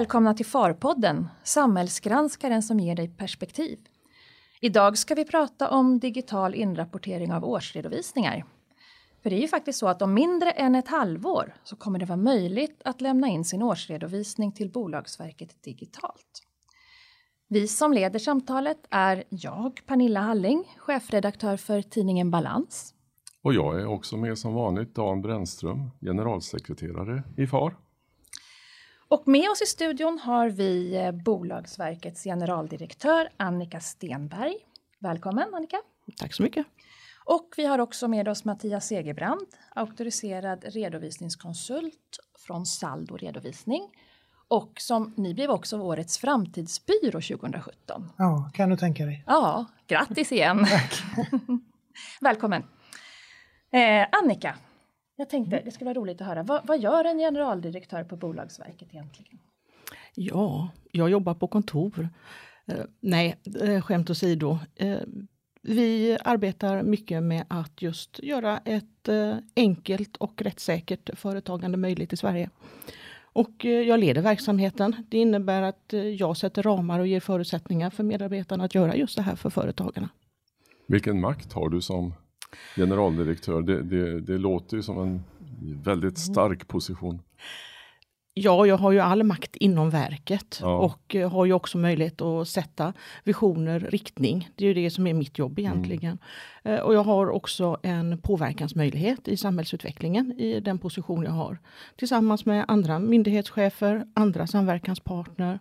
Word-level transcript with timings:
välkomna 0.00 0.34
till 0.34 0.46
Farpodden, 0.46 1.28
samhällsgranskaren 1.42 2.62
som 2.62 2.80
ger 2.80 2.94
dig 2.94 3.08
perspektiv. 3.08 3.78
Idag 4.60 4.98
ska 4.98 5.14
vi 5.14 5.24
prata 5.24 5.70
om 5.70 5.98
digital 5.98 6.54
inrapportering 6.54 7.32
av 7.32 7.44
årsredovisningar. 7.44 8.44
För 9.22 9.30
det 9.30 9.36
är 9.36 9.40
ju 9.40 9.48
faktiskt 9.48 9.78
så 9.78 9.88
att 9.88 10.02
om 10.02 10.14
mindre 10.14 10.50
än 10.50 10.74
ett 10.74 10.88
halvår 10.88 11.54
så 11.64 11.76
kommer 11.76 11.98
det 11.98 12.04
vara 12.04 12.16
möjligt 12.16 12.82
att 12.84 13.00
lämna 13.00 13.28
in 13.28 13.44
sin 13.44 13.62
årsredovisning 13.62 14.52
till 14.52 14.70
Bolagsverket 14.70 15.62
digitalt. 15.62 16.42
Vi 17.48 17.68
som 17.68 17.92
leder 17.92 18.18
samtalet 18.18 18.86
är 18.90 19.24
jag, 19.28 19.80
Pernilla 19.86 20.20
Halling, 20.20 20.76
chefredaktör 20.78 21.56
för 21.56 21.82
tidningen 21.82 22.30
Balans. 22.30 22.94
Och 23.42 23.54
jag 23.54 23.80
är 23.80 23.86
också 23.86 24.16
med 24.16 24.38
som 24.38 24.54
vanligt 24.54 24.94
Dan 24.94 25.22
Brännström, 25.22 25.90
generalsekreterare 26.00 27.22
i 27.36 27.46
FAR. 27.46 27.89
Och 29.10 29.28
med 29.28 29.50
oss 29.50 29.62
i 29.62 29.66
studion 29.66 30.18
har 30.18 30.48
vi 30.48 30.96
eh, 30.96 31.12
Bolagsverkets 31.12 32.24
generaldirektör 32.24 33.28
Annika 33.36 33.80
Stenberg. 33.80 34.56
Välkommen 34.98 35.54
Annika! 35.54 35.76
Tack 36.16 36.34
så 36.34 36.42
mycket! 36.42 36.66
Och 37.24 37.54
vi 37.56 37.66
har 37.66 37.78
också 37.78 38.08
med 38.08 38.28
oss 38.28 38.44
Mattias 38.44 38.86
Segerbrand, 38.86 39.46
auktoriserad 39.74 40.64
redovisningskonsult 40.64 42.18
från 42.46 42.66
Saldo 42.66 43.16
Redovisning. 43.16 43.82
Och 44.48 44.72
som 44.76 45.14
ni 45.16 45.34
blev 45.34 45.50
också 45.50 45.78
årets 45.80 46.18
framtidsbyrå 46.18 47.20
2017. 47.20 48.12
Ja, 48.18 48.50
kan 48.54 48.70
du 48.70 48.76
tänka 48.76 49.04
dig. 49.04 49.24
Ja, 49.26 49.66
grattis 49.86 50.32
igen! 50.32 50.66
Tack. 50.70 51.02
Välkommen! 52.20 52.62
Eh, 53.72 54.06
Annika, 54.12 54.54
jag 55.20 55.28
tänkte 55.28 55.62
det 55.64 55.70
skulle 55.70 55.88
vara 55.88 55.98
roligt 55.98 56.20
att 56.20 56.26
höra, 56.26 56.42
vad, 56.42 56.66
vad 56.66 56.80
gör 56.80 57.04
en 57.04 57.18
generaldirektör 57.18 58.04
på 58.04 58.16
Bolagsverket 58.16 58.88
egentligen? 58.92 59.38
Ja, 60.14 60.68
jag 60.92 61.10
jobbar 61.10 61.34
på 61.34 61.46
kontor. 61.46 62.08
Eh, 62.66 62.84
nej, 63.00 63.36
eh, 63.60 63.82
skämt 63.82 64.10
åsido. 64.10 64.58
Eh, 64.76 64.98
vi 65.62 66.18
arbetar 66.24 66.82
mycket 66.82 67.22
med 67.22 67.44
att 67.48 67.82
just 67.82 68.18
göra 68.22 68.58
ett 68.58 69.08
eh, 69.08 69.36
enkelt 69.56 70.16
och 70.16 70.42
rättssäkert 70.42 71.18
företagande 71.18 71.78
möjligt 71.78 72.12
i 72.12 72.16
Sverige. 72.16 72.50
Och 73.32 73.64
eh, 73.64 73.70
jag 73.70 74.00
leder 74.00 74.22
verksamheten. 74.22 75.06
Det 75.08 75.18
innebär 75.18 75.62
att 75.62 75.92
eh, 75.92 76.00
jag 76.00 76.36
sätter 76.36 76.62
ramar 76.62 77.00
och 77.00 77.06
ger 77.06 77.20
förutsättningar 77.20 77.90
för 77.90 78.04
medarbetarna 78.04 78.64
att 78.64 78.74
göra 78.74 78.96
just 78.96 79.16
det 79.16 79.22
här 79.22 79.36
för 79.36 79.50
företagarna. 79.50 80.08
Vilken 80.86 81.20
makt 81.20 81.52
har 81.52 81.68
du 81.68 81.80
som 81.80 82.14
generaldirektör? 82.76 83.62
Det, 83.62 83.82
det, 83.82 84.20
det 84.20 84.38
låter 84.38 84.76
ju 84.76 84.82
som 84.82 84.98
en 84.98 85.22
väldigt 85.82 86.18
stark 86.18 86.68
position. 86.68 87.22
Ja, 88.34 88.66
jag 88.66 88.76
har 88.76 88.92
ju 88.92 88.98
all 89.00 89.22
makt 89.22 89.56
inom 89.56 89.90
verket 89.90 90.58
Ja. 90.62 90.78
och 90.78 91.14
eh, 91.14 91.30
har 91.30 91.44
ju 91.44 91.52
också 91.52 91.78
möjlighet 91.78 92.20
att 92.20 92.48
sätta 92.48 92.92
visioner, 93.24 93.80
riktning. 93.80 94.48
Det 94.56 94.64
är 94.64 94.68
ju 94.68 94.74
det 94.74 94.90
som 94.90 95.06
är 95.06 95.14
mitt 95.14 95.38
jobb 95.38 95.58
egentligen. 95.58 96.18
Eh, 96.62 96.78
Och 96.78 96.94
jag 96.94 97.04
har 97.04 97.30
också 97.30 97.76
en 97.82 98.18
påverkansmöjlighet 98.18 99.28
i 99.28 99.36
samhällsutvecklingen 99.36 100.32
i 100.40 100.60
den 100.60 100.78
position 100.78 101.22
jag 101.22 101.30
har. 101.32 101.58
Tillsammans 101.96 102.44
med 102.46 102.64
andra 102.68 102.98
myndighetschefer, 102.98 104.06
andra 104.14 104.46
samverkanspartner, 104.46 105.58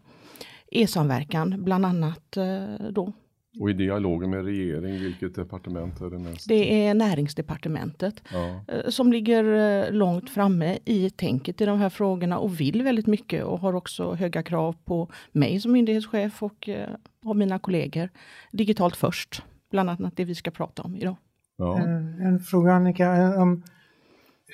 e-samverkan 0.72 1.64
bland 1.64 1.86
annat 1.86 2.38
eh, 2.38 2.74
då. 2.92 3.14
Och 3.60 3.70
i 3.70 3.74
dialogen 3.74 4.30
med 4.30 4.46
regering, 4.46 5.00
vilket 5.00 5.36
departement 5.36 6.02
är 6.02 6.10
det 6.10 6.20
mest? 6.20 6.48
Det 6.48 6.86
är 6.88 6.94
näringsdepartementet 6.94 8.24
Ja. 8.34 8.64
eh, 8.68 8.90
som 8.90 9.12
ligger 9.12 9.44
eh, 9.86 9.92
långt 9.92 10.30
framme 10.30 10.78
i 10.86 11.10
tänket 11.10 11.62
i 11.62 11.66
de 11.66 11.80
här 11.80 11.90
frågorna 11.90 12.38
och 12.40 12.60
vill 12.62 12.82
väldigt 12.84 13.08
mycket 13.08 13.44
och 13.44 13.60
har 13.60 13.74
också 13.76 14.14
höga 14.14 14.44
krav 14.44 14.76
på 14.86 15.12
mig 15.32 15.60
som 15.60 15.72
myndighetschef 15.72 16.44
och 16.44 16.70
eh, 16.70 16.90
av 17.26 17.36
mina 17.38 17.60
kollegor. 17.60 18.10
Digitalt 18.52 18.96
först, 18.96 19.44
bland 19.72 19.90
annat 19.90 20.18
det 20.18 20.26
vi 20.26 20.36
ska 20.36 20.52
prata 20.52 20.82
om 20.84 20.96
idag. 20.96 21.16
Ja. 21.58 21.78
Eh, 21.80 22.28
En 22.28 22.40
fråga 22.40 22.74
Annika, 22.74 23.16
eh, 23.16 23.42
om 23.42 23.64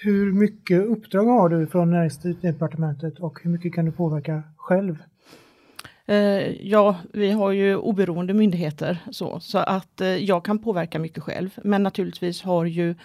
hur 0.04 0.34
mycket 0.34 0.86
uppdrag 0.86 1.26
har 1.26 1.50
du 1.50 1.68
från 1.68 1.92
näringsdepartementet 1.92 3.20
och 3.20 3.40
hur 3.44 3.50
mycket 3.52 3.74
kan 3.74 3.86
du 3.86 3.92
påverka 3.92 4.44
själv? 4.58 4.98
Eh, 6.08 6.68
ja, 6.68 6.96
vi 7.14 7.32
har 7.32 7.52
ju 7.52 7.76
oberoende 7.76 8.34
myndigheter 8.34 8.98
så, 9.12 9.40
så 9.40 9.58
att 9.58 10.02
eh, 10.02 10.08
jag 10.08 10.46
kan 10.46 10.60
påverka 10.60 11.00
mycket 11.00 11.24
själv. 11.24 11.50
Men 11.64 11.84
naturligtvis 11.84 12.42
har 12.42 12.66
ju 12.66 12.96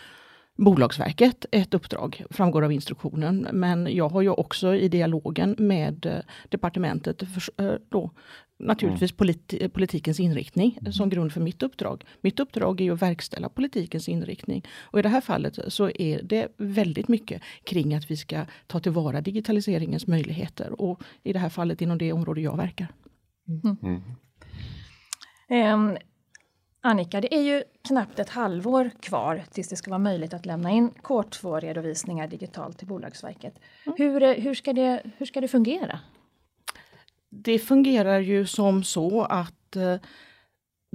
Bolagsverket 0.61 1.47
ett 1.53 1.75
uppdrag, 1.75 2.25
framgår 2.31 2.63
av 2.63 2.73
instruktionen. 2.73 3.49
Men 3.53 3.95
jag 3.95 4.09
har 4.09 4.23
ju 4.23 4.31
också 4.31 4.75
i 4.75 4.89
dialogen 4.89 5.57
med 5.59 6.07
eh, 6.07 6.19
departementet 6.49 7.23
för, 7.23 7.65
eh, 7.65 7.75
då, 7.89 8.11
naturligtvis 8.61 9.13
politi- 9.13 9.69
politikens 9.69 10.21
inriktning 10.21 10.79
som 10.93 11.09
grund 11.09 11.33
för 11.33 11.41
mitt 11.41 11.63
uppdrag. 11.63 12.05
Mitt 12.21 12.41
uppdrag 12.41 12.81
är 12.81 12.85
ju 12.85 12.93
att 12.95 13.03
verkställa 13.03 13.49
politikens 13.49 14.09
inriktning. 14.09 14.65
Och 14.81 14.99
i 14.99 15.03
det 15.03 15.09
här 15.09 15.21
fallet 15.21 15.59
så 15.69 15.91
är 15.91 16.23
det 16.23 16.49
väldigt 16.57 17.09
mycket 17.09 17.43
kring 17.65 17.95
att 17.95 18.11
vi 18.11 18.17
ska 18.17 18.45
ta 18.67 18.81
tillvara 18.81 19.21
digitaliseringens 19.21 20.07
möjligheter. 20.07 20.81
Och 20.81 21.03
i 21.23 21.33
det 21.33 21.39
här 21.39 21.49
fallet 21.49 21.83
inom 21.83 21.99
det 21.99 22.13
område 22.13 22.41
jag 22.41 22.57
verkar. 22.57 22.89
Mm. 23.83 24.03
Ehm, 25.49 25.97
Annika, 26.83 27.21
det 27.21 27.35
är 27.35 27.43
ju 27.43 27.63
knappt 27.89 28.19
ett 28.19 28.29
halvår 28.29 28.91
kvar 29.01 29.43
tills 29.51 29.69
det 29.69 29.77
ska 29.77 29.91
vara 29.91 29.99
möjligt 29.99 30.35
att 30.35 30.47
lämna 30.47 30.71
in 30.71 30.91
K2-redovisningar 31.03 32.29
digitalt 32.29 32.79
till 32.79 32.87
Bolagsverket. 32.87 33.55
Hur, 33.97 34.23
eh, 34.23 34.35
hur, 34.35 34.55
ska 34.55 34.73
det, 34.73 35.03
hur 35.17 35.27
ska 35.27 35.41
det 35.41 35.49
fungera? 35.49 36.01
Det 37.31 37.59
fungerar 37.59 38.21
ju 38.21 38.47
som 38.47 38.85
så 38.85 39.23
att 39.23 39.77
eh, 39.77 39.97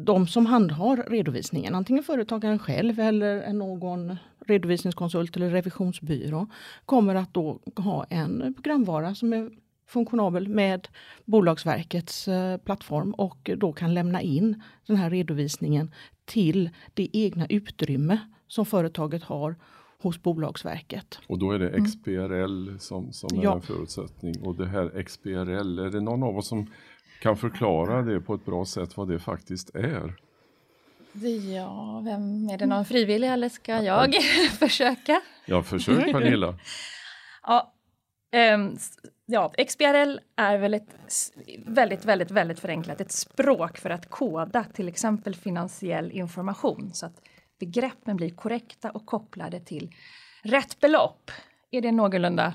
de 0.01 0.27
som 0.27 0.45
handhar 0.45 1.09
redovisningen, 1.09 1.75
antingen 1.75 2.03
företagaren 2.03 2.59
själv 2.59 2.99
eller 2.99 3.53
någon 3.53 4.17
redovisningskonsult 4.45 5.35
eller 5.35 5.49
revisionsbyrå, 5.49 6.47
kommer 6.85 7.15
att 7.15 7.33
då 7.33 7.59
ha 7.75 8.03
en 8.03 8.53
programvara 8.53 9.15
som 9.15 9.33
är 9.33 9.49
funktionabel 9.87 10.47
med 10.47 10.87
Bolagsverkets 11.25 12.27
eh, 12.27 12.57
plattform 12.57 13.13
och 13.13 13.49
då 13.57 13.73
kan 13.73 13.93
lämna 13.93 14.21
in 14.21 14.61
den 14.87 14.95
här 14.95 15.09
redovisningen 15.09 15.93
till 16.25 16.69
det 16.93 17.09
egna 17.13 17.45
utrymme 17.49 18.19
som 18.47 18.65
företaget 18.65 19.23
har 19.23 19.55
hos 20.01 20.23
Bolagsverket. 20.23 21.19
Och 21.27 21.39
då 21.39 21.51
är 21.51 21.59
det 21.59 21.81
XBRL 21.85 22.77
som, 22.79 23.13
som 23.13 23.39
är 23.39 23.43
Ja. 23.43 23.55
en 23.55 23.61
förutsättning. 23.61 24.41
Och 24.41 24.55
det 24.55 24.67
här 24.67 25.03
XBRL, 25.03 25.79
är 25.79 25.89
det 25.91 26.01
någon 26.01 26.23
av 26.23 26.37
oss 26.37 26.47
som 26.47 26.71
kan 27.21 27.37
förklara 27.37 28.01
det 28.01 28.19
på 28.21 28.33
ett 28.33 28.45
bra 28.45 28.65
sätt 28.65 28.97
vad 28.97 29.07
det 29.07 29.19
faktiskt 29.19 29.75
är? 29.75 30.13
Ja, 31.55 32.01
vem, 32.05 32.49
är 32.49 32.57
det 32.57 32.65
någon 32.65 32.85
frivillig 32.85 33.27
eller 33.27 33.49
ska 33.49 33.81
jag 33.83 34.13
försöka? 34.59 35.21
Ja, 35.45 35.63
försök 35.63 36.11
Pernilla. 36.11 36.55
Ja, 37.47 37.73
s- 38.75 38.97
ja, 39.25 39.53
XBRL 39.67 40.19
är 40.35 40.57
väl 40.57 40.73
ett 40.73 40.95
väldigt, 41.65 42.05
väldigt, 42.05 42.31
väldigt 42.31 42.59
förenklat 42.59 43.01
ett 43.01 43.11
språk 43.11 43.77
för 43.77 43.89
att 43.89 44.09
koda 44.09 44.63
till 44.63 44.87
exempel 44.87 45.35
finansiell 45.35 46.11
information 46.11 46.89
så 46.93 47.05
att 47.05 47.21
begreppen 47.59 48.17
blir 48.17 48.29
korrekta 48.29 48.89
och 48.91 49.05
kopplade 49.05 49.59
till 49.59 49.91
rätt 50.43 50.79
belopp. 50.79 51.31
Är 51.71 51.81
det 51.81 51.91
någorlunda 51.91 52.53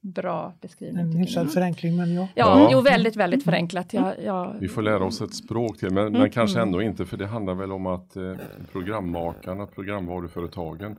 bra 0.00 0.52
beskrivning? 0.60 1.00
En 1.02 1.12
hyfsad 1.12 1.52
förenkling, 1.52 1.96
men 1.96 2.14
ja. 2.14 2.28
Ja, 2.34 2.60
Ja. 2.60 2.68
jo, 2.72 2.80
väldigt, 2.80 3.16
väldigt 3.16 3.44
förenklat. 3.44 3.92
Jag, 3.92 4.14
jag, 4.24 4.56
Vi 4.60 4.68
får 4.68 4.82
lära 4.82 5.04
oss 5.04 5.20
ett 5.20 5.34
språk 5.34 5.78
till, 5.78 5.90
men, 5.90 6.12
men 6.12 6.30
kanske 6.30 6.60
ändå 6.60 6.82
inte 6.82 7.06
för 7.06 7.16
det 7.16 7.26
handlar 7.26 7.54
väl 7.54 7.72
om 7.72 7.86
att 7.86 8.16
eh, 8.16 8.34
programmakarna, 8.72 9.66
programvaruföretagen 9.66 10.96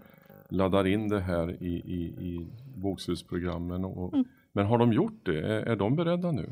laddar 0.49 0.87
in 0.87 1.09
det 1.09 1.19
här 1.19 1.63
i, 1.63 1.67
i, 1.67 2.03
i 2.27 2.47
bokslutsprogrammen. 2.75 3.85
Och, 3.85 4.13
Men 4.53 4.65
har 4.65 4.77
de 4.77 4.93
gjort 4.93 5.25
det? 5.25 5.37
Är, 5.39 5.61
är 5.61 5.75
de 5.75 5.95
beredda 5.95 6.31
nu? 6.31 6.49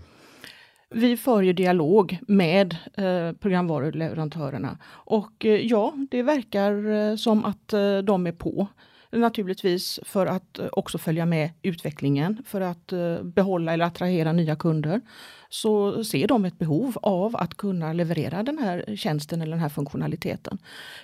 Vi 0.94 1.18
för 1.18 1.42
ju 1.42 1.54
dialog 1.54 2.18
med 2.28 2.78
eh, 2.94 3.32
programvaruleverantörerna 3.40 4.78
och 4.88 5.46
eh, 5.46 5.56
ja, 5.56 5.94
det 6.12 6.24
verkar 6.24 6.92
eh, 6.92 7.16
som 7.16 7.46
att 7.46 7.74
eh, 7.74 7.98
de 7.98 8.28
är 8.28 8.32
på. 8.32 8.68
Naturligtvis 9.12 10.00
för 10.04 10.26
att 10.26 10.60
eh, 10.60 10.66
också 10.72 10.98
följa 10.98 11.26
med 11.26 11.50
utvecklingen, 11.62 12.44
för 12.46 12.62
att 12.62 12.94
eh, 12.94 13.24
behålla 13.24 13.74
eller 13.74 13.86
attrahera 13.86 14.32
nya 14.32 14.56
kunder. 14.56 15.02
Så 15.50 16.04
ser 16.04 16.28
de 16.28 16.46
ett 16.46 16.60
behov 16.60 16.98
av 17.02 17.36
att 17.36 17.58
kunna 17.58 17.94
leverera 17.94 18.44
den 18.44 18.58
här 18.58 18.96
tjänsten 18.96 19.42
eller 19.42 19.52
den 19.52 19.60
här 19.62 19.70
funktionaliteten. 19.70 20.58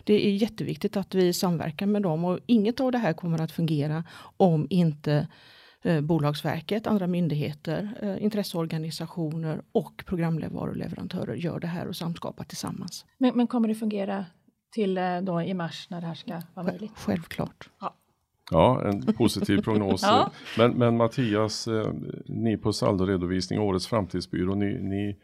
Det 0.03 0.27
är 0.27 0.31
jätteviktigt 0.31 0.97
att 0.97 1.15
vi 1.15 1.33
samverkar 1.33 1.85
med 1.85 2.01
dem 2.01 2.25
och 2.25 2.39
inget 2.45 2.79
av 2.79 2.91
det 2.91 2.97
här 2.97 3.13
kommer 3.13 3.41
att 3.41 3.51
fungera 3.51 4.03
om 4.37 4.67
inte 4.69 5.27
eh, 5.83 6.01
Bolagsverket, 6.01 6.87
andra 6.87 7.07
myndigheter, 7.07 7.97
eh, 8.01 8.23
intresseorganisationer 8.23 9.61
och 9.71 10.03
programvaruleverantörer 10.05 11.35
gör 11.35 11.59
det 11.59 11.67
här 11.67 11.87
och 11.87 11.95
samskapar 11.95 12.43
tillsammans. 12.43 13.05
men, 13.17 13.37
men 13.37 13.47
kommer 13.47 13.67
det 13.67 13.75
fungera 13.75 14.25
till 14.71 14.97
eh, 14.97 15.21
då 15.21 15.41
i 15.41 15.53
mars 15.53 15.87
när 15.89 16.01
det 16.01 16.07
här 16.07 16.15
ska 16.15 16.41
vara 16.53 16.65
möjligt? 16.65 16.91
Självklart. 16.95 17.69
Ja. 17.79 17.95
Ja, 18.51 18.89
en 18.89 19.01
positiv 19.13 19.61
prognos. 19.61 20.01
Ja. 20.05 20.31
men, 20.57 20.71
men 20.71 20.97
Mattias, 20.97 21.67
eh, 21.67 21.93
ni 22.25 22.57
på 22.57 22.73
saldoredovisning, 22.73 23.59
årets 23.59 23.87
framtidsbyrå, 23.87 24.55
ni, 24.55 24.79
ni 24.81 25.17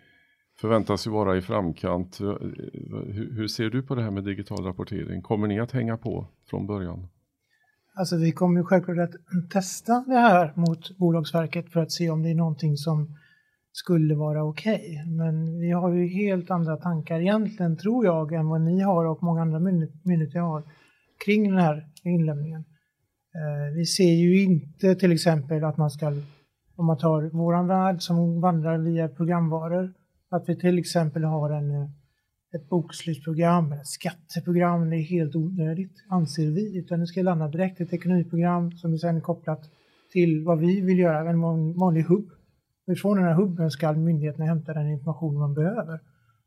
förväntas 0.62 1.08
ju 1.08 1.12
vara 1.12 1.38
i 1.38 1.42
framkant. 1.42 2.20
Hur, 2.20 3.36
hur 3.36 3.48
ser 3.48 3.70
du 3.70 3.84
på 3.84 3.96
det 3.96 4.04
här 4.04 4.12
med 4.12 4.24
digital 4.24 4.66
rapportering? 4.66 5.22
Kommer 5.22 5.48
ni 5.48 5.60
att 5.60 5.72
hänga 5.72 5.98
på 5.98 6.28
från 6.50 6.68
början? 6.68 7.08
Alltså 7.96 8.18
vi 8.18 8.32
kommer 8.32 8.60
ju 8.60 8.64
självklart 8.66 8.98
att 9.00 9.50
testa 9.50 10.04
det 10.08 10.18
här 10.18 10.54
mot 10.56 10.98
Bolagsverket 10.98 11.70
för 11.70 11.80
att 11.80 11.92
se 11.92 12.10
om 12.10 12.24
det 12.24 12.30
är 12.30 12.36
någonting 12.36 12.78
som 12.78 13.16
skulle 13.72 14.16
vara 14.16 14.44
okej. 14.44 15.04
Men 15.08 15.60
vi 15.60 15.72
har 15.72 15.94
ju 15.94 16.08
helt 16.08 16.52
andra 16.52 16.78
tankar 16.78 17.20
egentligen, 17.20 17.78
tror 17.78 18.06
jag, 18.06 18.34
än 18.34 18.48
vad 18.48 18.62
ni 18.62 18.82
har 18.82 19.06
och 19.06 19.24
många 19.24 19.42
andra 19.42 19.60
myndigheter 19.60 20.40
har 20.40 20.64
kring 21.26 21.50
den 21.50 21.60
här 21.60 21.88
inlämningen. 22.04 22.66
Eh, 23.36 23.76
vi 23.76 23.86
ser 23.86 24.14
ju 24.14 24.44
inte 24.44 24.96
till 24.96 25.12
exempel 25.12 25.64
att 25.64 25.78
man 25.78 25.90
ska, 25.90 26.08
om 26.76 26.86
man 26.86 26.98
tar 26.98 27.22
våran 27.22 27.68
värld 27.68 28.02
som 28.02 28.42
vandrar 28.42 28.78
via 28.78 29.08
programvaror, 29.08 29.94
att 30.30 30.50
vi 30.50 30.56
till 30.56 30.80
exempel 30.80 31.24
har 31.24 31.50
en, 31.50 31.72
eh, 31.72 31.90
ett 32.56 32.70
bokslutsprogram, 32.70 33.72
ett 33.72 33.88
skatteprogram, 33.88 34.90
det 34.90 34.96
är 34.96 35.02
helt 35.02 35.36
onödigt, 35.36 36.06
anser 36.10 36.52
vi. 36.52 36.78
Utan 36.78 37.00
det 37.00 37.08
ska 37.08 37.22
landa 37.22 37.48
direkt 37.48 37.80
i 37.80 37.84
ett 37.84 37.94
ekonomiprogram 37.94 38.72
som 38.72 38.94
är 38.94 38.98
sedan 38.98 39.22
kopplat 39.22 39.70
till 40.12 40.44
vad 40.44 40.60
vi 40.60 40.82
vill 40.82 41.00
göra, 41.00 41.30
en 41.30 41.42
vanlig 41.74 42.02
hubb. 42.02 42.30
Ifrån 42.88 43.18
den 43.18 43.26
här 43.26 43.34
hubben 43.34 43.72
ska 43.72 43.94
myndigheterna 43.94 44.46
hämta 44.46 44.74
den 44.74 44.90
information 44.90 45.40
man 45.40 45.54
behöver. 45.54 46.00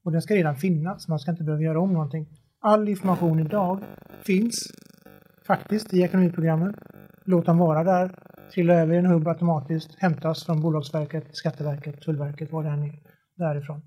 Och 0.05 0.13
den 0.13 0.23
ska 0.23 0.35
redan 0.35 0.57
finnas, 0.57 1.09
man 1.09 1.19
ska 1.19 1.31
inte 1.31 1.45
behöva 1.45 1.63
göra 1.63 1.81
om 1.81 1.93
någonting. 1.93 2.27
All 2.61 2.89
information 2.89 3.41
idag 3.41 3.81
finns 4.27 4.55
faktiskt 5.47 5.95
i 5.95 6.03
ekonomiprogrammen. 6.03 6.75
Låt 7.25 7.47
den 7.47 7.59
vara 7.59 7.85
där, 7.85 8.15
trilla 8.55 8.75
över 8.75 8.95
i 8.95 8.99
en 8.99 9.07
hubb 9.07 9.29
automatiskt, 9.29 9.95
hämtas 9.99 10.45
från 10.45 10.61
Bolagsverket, 10.61 11.37
Skatteverket, 11.37 12.01
Tullverket, 12.01 12.53
vad 12.53 12.65
det 12.65 12.71
än 12.71 12.83
är, 12.83 13.01
därifrån. 13.37 13.83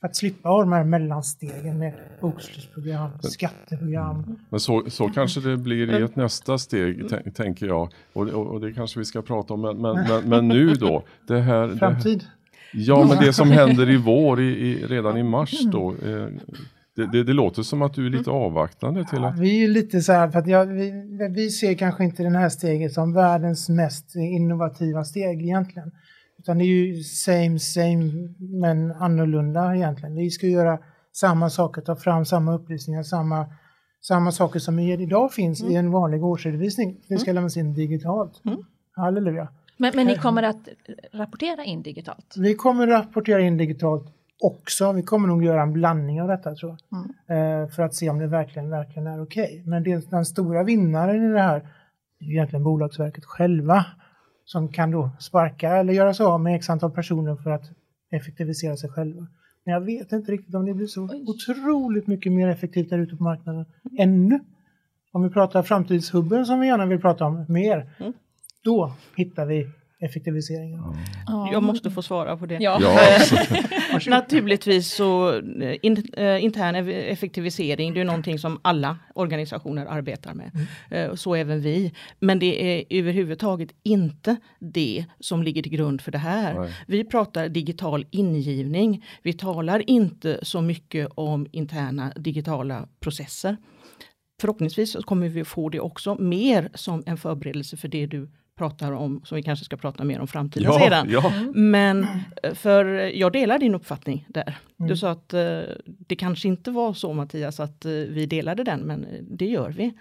För 0.00 0.06
att 0.08 0.16
slippa 0.16 0.48
ha 0.48 0.60
de 0.60 0.72
här 0.72 0.84
mellanstegen 0.84 1.78
med 1.78 1.94
bokslutsprogram, 2.20 3.10
skatteprogram. 3.22 4.38
Men 4.50 4.60
så, 4.60 4.84
så 4.90 5.08
kanske 5.08 5.40
det 5.40 5.56
blir 5.56 5.98
i 6.00 6.02
ett 6.02 6.16
nästa 6.16 6.58
steg, 6.58 7.02
tän- 7.02 7.32
tänker 7.32 7.66
jag. 7.66 7.88
Och, 8.12 8.28
och, 8.28 8.46
och 8.46 8.60
det 8.60 8.72
kanske 8.72 8.98
vi 8.98 9.04
ska 9.04 9.22
prata 9.22 9.54
om. 9.54 9.60
Men, 9.60 9.80
men, 9.82 9.94
men, 10.08 10.28
men 10.28 10.48
nu 10.48 10.74
då? 10.74 11.02
Det 11.28 11.40
här, 11.40 11.60
det 11.60 11.68
här, 11.68 11.76
Framtid. 11.76 12.24
ja, 12.72 13.06
men 13.08 13.24
det 13.24 13.32
som 13.32 13.50
händer 13.60 13.90
i 13.90 13.96
vår, 13.96 14.40
i, 14.40 14.44
i, 14.44 14.86
redan 14.86 15.16
i 15.16 15.22
mars 15.22 15.60
då. 15.72 15.90
Eh, 15.90 16.26
det, 16.96 17.06
det, 17.12 17.24
det 17.24 17.32
låter 17.32 17.62
som 17.62 17.82
att 17.82 17.94
du 17.94 18.06
är 18.06 18.10
lite 18.10 18.30
avvaktande 18.30 19.04
till 19.04 19.18
Ja, 19.22 19.28
att... 19.28 19.38
vi 19.38 19.64
är 19.64 19.68
lite 19.68 20.00
så 20.00 20.12
här, 20.12 20.30
för 20.30 20.38
att 20.38 20.46
jag, 20.46 20.66
vi, 20.66 20.92
vi 21.34 21.50
ser 21.50 21.74
kanske 21.74 22.04
inte 22.04 22.22
det 22.22 22.38
här 22.38 22.48
steget 22.48 22.92
som 22.92 23.12
världens 23.12 23.68
mest 23.68 24.16
innovativa 24.16 25.04
steg 25.04 25.42
egentligen. 25.42 25.92
Utan 26.46 26.58
det 26.58 26.64
är 26.64 26.66
ju 26.66 27.02
same 27.02 27.58
same 27.58 28.34
men 28.38 28.92
annorlunda 28.92 29.76
egentligen. 29.76 30.14
Vi 30.14 30.30
ska 30.30 30.46
göra 30.46 30.78
samma 31.12 31.50
saker, 31.50 31.82
ta 31.82 31.96
fram 31.96 32.24
samma 32.24 32.54
upplysningar, 32.54 33.02
samma, 33.02 33.46
samma 34.02 34.32
saker 34.32 34.58
som 34.58 34.78
idag 34.78 35.32
finns 35.32 35.62
i 35.62 35.74
en 35.74 35.90
vanlig 35.90 36.24
årsredovisning. 36.24 37.00
Det 37.08 37.18
ska 37.18 37.32
lämnas 37.32 37.56
in 37.56 37.74
digitalt. 37.74 38.42
Halleluja. 38.92 39.48
Men, 39.76 39.92
men 39.94 40.06
ni 40.06 40.16
kommer 40.16 40.42
att 40.42 40.68
rapportera 41.12 41.64
in 41.64 41.82
digitalt? 41.82 42.34
Vi 42.36 42.54
kommer 42.54 42.86
rapportera 42.86 43.40
in 43.40 43.56
digitalt 43.56 44.06
också. 44.42 44.92
Vi 44.92 45.02
kommer 45.02 45.28
nog 45.28 45.44
göra 45.44 45.62
en 45.62 45.72
blandning 45.72 46.22
av 46.22 46.28
detta 46.28 46.54
tror 46.54 46.76
jag. 47.26 47.62
Eh, 47.62 47.68
för 47.68 47.82
att 47.82 47.94
se 47.94 48.10
om 48.10 48.18
det 48.18 48.26
verkligen, 48.26 48.70
verkligen 48.70 49.06
är 49.06 49.22
okej. 49.22 49.62
Men 49.66 49.82
det, 49.82 50.10
den 50.10 50.24
stora 50.24 50.62
vinnaren 50.62 51.24
i 51.24 51.32
det 51.32 51.40
här 51.40 51.70
är 52.20 52.30
egentligen 52.30 52.64
Bolagsverket 52.64 53.24
själva. 53.24 53.84
Som 54.46 54.68
kan 54.68 54.90
då 54.90 55.10
sparka 55.18 55.76
eller 55.76 55.92
göra 55.92 56.14
sig 56.14 56.26
av 56.26 56.40
med 56.40 56.56
x 56.56 56.70
antal 56.70 56.90
personer 56.90 57.36
för 57.36 57.50
att 57.50 57.70
effektivisera 58.10 58.76
sig 58.76 58.90
själva. 58.90 59.26
Men 59.64 59.74
jag 59.74 59.80
vet 59.80 60.12
inte 60.12 60.32
riktigt 60.32 60.54
om 60.54 60.66
det 60.66 60.74
blir 60.74 60.86
så 60.86 61.02
otroligt 61.02 62.06
mycket 62.06 62.32
mer 62.32 62.48
effektivt 62.48 62.90
där 62.90 62.98
ute 62.98 63.16
på 63.16 63.22
marknaden 63.22 63.64
ännu. 63.98 64.40
Om 65.12 65.22
vi 65.22 65.30
pratar 65.30 65.62
framtidshubben 65.62 66.46
som 66.46 66.60
vi 66.60 66.66
gärna 66.66 66.86
vill 66.86 67.00
prata 67.00 67.24
om 67.24 67.44
mer. 67.48 67.90
Då 68.64 68.92
hittar 69.16 69.46
vi 69.46 69.68
effektiviseringen. 70.00 70.80
Jag 71.52 71.62
måste 71.62 71.90
få 71.90 72.02
svara 72.02 72.36
på 72.36 72.46
det. 72.46 72.58
Ja. 72.60 72.98
Alltså, 73.14 73.36
Naturligtvis 74.10 74.94
så 74.94 75.32
eh, 75.38 75.76
in, 75.82 76.04
eh, 76.16 76.44
intern 76.44 76.76
eff- 76.76 77.04
effektivisering, 77.12 77.94
det 77.94 78.00
är 78.00 78.04
någonting 78.04 78.38
som 78.38 78.60
alla 78.62 78.98
organisationer 79.14 79.86
arbetar 79.86 80.34
med. 80.34 80.50
Eh, 80.90 81.14
så 81.14 81.34
även 81.34 81.60
vi. 81.60 81.92
Men 82.20 82.38
det 82.38 82.78
är 82.78 82.84
överhuvudtaget 82.90 83.68
inte 83.82 84.36
det 84.60 85.04
som 85.20 85.42
ligger 85.42 85.62
till 85.62 85.72
grund 85.72 86.00
för 86.00 86.12
det 86.12 86.18
här. 86.18 86.54
Nej. 86.60 86.72
Vi 86.86 87.04
pratar 87.04 87.48
digital 87.48 88.06
ingivning. 88.10 89.04
Vi 89.22 89.32
talar 89.32 89.90
inte 89.90 90.38
så 90.42 90.60
mycket 90.60 91.08
om 91.14 91.46
interna 91.52 92.12
digitala 92.16 92.88
processer. 93.00 93.56
Förhoppningsvis 94.40 94.92
så 94.92 95.02
kommer 95.02 95.28
vi 95.28 95.44
få 95.44 95.68
det 95.68 95.80
också 95.80 96.14
mer 96.14 96.70
som 96.74 97.02
en 97.06 97.16
förberedelse 97.16 97.76
för 97.76 97.88
det 97.88 98.06
du 98.06 98.28
pratar 98.56 98.92
om, 98.92 99.20
som 99.24 99.36
vi 99.36 99.42
kanske 99.42 99.64
ska 99.64 99.76
prata 99.76 100.04
mer 100.04 100.20
om 100.20 100.26
framtiden 100.26 100.72
ja, 100.72 100.80
sedan. 100.80 101.08
ja. 101.10 101.32
Men 101.54 102.06
eh, 102.42 102.54
för 102.54 102.84
jag 102.94 103.32
delar 103.32 103.58
din 103.58 103.74
uppfattning 103.74 104.26
där. 104.28 104.58
Du 104.76 104.96
sa 104.96 105.10
att 105.10 105.34
eh, 105.34 105.60
det 105.84 106.16
kanske 106.16 106.48
inte 106.48 106.70
var 106.70 106.92
så 106.92 107.12
Mattias 107.12 107.60
att 107.60 107.84
eh, 107.84 107.90
vi 107.90 108.26
delade 108.26 108.64
den, 108.64 108.80
men 108.80 109.06
det 109.30 109.46
gör 109.46 109.70
vi. 109.70 109.92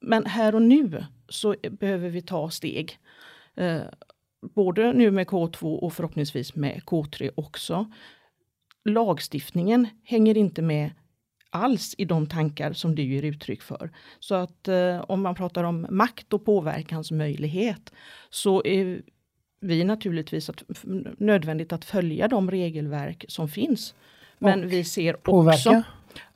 Men 0.00 0.26
här 0.26 0.54
och 0.54 0.62
nu 0.62 1.04
så 1.28 1.54
behöver 1.70 2.08
vi 2.08 2.22
ta 2.22 2.50
steg. 2.50 2.98
Både 4.54 4.92
nu 4.92 5.10
med 5.10 5.26
K2 5.26 5.76
och 5.76 5.92
förhoppningsvis 5.92 6.54
med 6.54 6.80
K3 6.86 7.30
också. 7.34 7.90
Lagstiftningen 8.84 9.86
hänger 10.04 10.36
inte 10.36 10.62
med 10.62 10.90
alls 11.52 11.94
i 11.98 12.04
de 12.04 12.26
tankar 12.26 12.72
som 12.72 12.94
du 12.94 13.02
ger 13.02 13.22
uttryck 13.22 13.62
för. 13.62 13.90
Så 14.20 14.34
att 14.34 14.68
eh, 14.68 15.00
om 15.00 15.22
man 15.22 15.34
pratar 15.34 15.64
om 15.64 15.86
makt 15.90 16.32
och 16.32 16.44
påverkansmöjlighet 16.44 17.92
så 18.30 18.62
är 18.64 19.02
vi 19.60 19.84
naturligtvis 19.84 20.50
att, 20.50 20.62
nödvändigt 21.18 21.72
att 21.72 21.84
följa 21.84 22.28
de 22.28 22.50
regelverk 22.50 23.24
som 23.28 23.48
finns. 23.48 23.94
Men 24.38 24.64
Och 24.64 24.72
vi 24.72 24.84
ser 24.84 25.14
Påverka. 25.14 25.84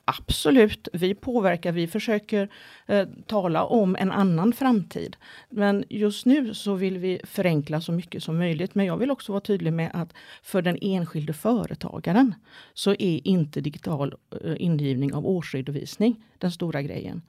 Absolut, 0.09 0.87
vi 0.93 1.15
påverkar, 1.15 1.71
vi 1.71 1.87
försöker 1.87 2.49
eh, 2.85 3.07
tala 3.25 3.65
om 3.65 3.95
en 3.95 4.11
annan 4.11 4.53
framtid. 4.53 5.15
Men 5.49 5.83
just 5.89 6.25
nu 6.25 6.53
så 6.53 6.73
vill 6.73 6.97
vi 6.97 7.21
förenkla 7.23 7.81
så 7.81 7.91
mycket 7.91 8.23
som 8.23 8.37
möjligt. 8.37 8.75
Men 8.75 8.85
jag 8.85 8.97
vill 8.97 9.11
också 9.11 9.31
vara 9.31 9.41
tydlig 9.41 9.73
med 9.73 9.91
att 9.93 10.13
för 10.43 10.61
den 10.61 10.77
enskilde 10.81 11.33
företagaren 11.33 12.35
så 12.73 12.91
är 12.91 13.27
inte 13.27 13.61
digital 13.61 14.15
eh, 14.43 14.55
ingivning 14.57 15.13
av 15.13 15.27
årsredovisning 15.27 16.23
den 16.37 16.51
stora 16.51 16.81
grejen. 16.81 17.21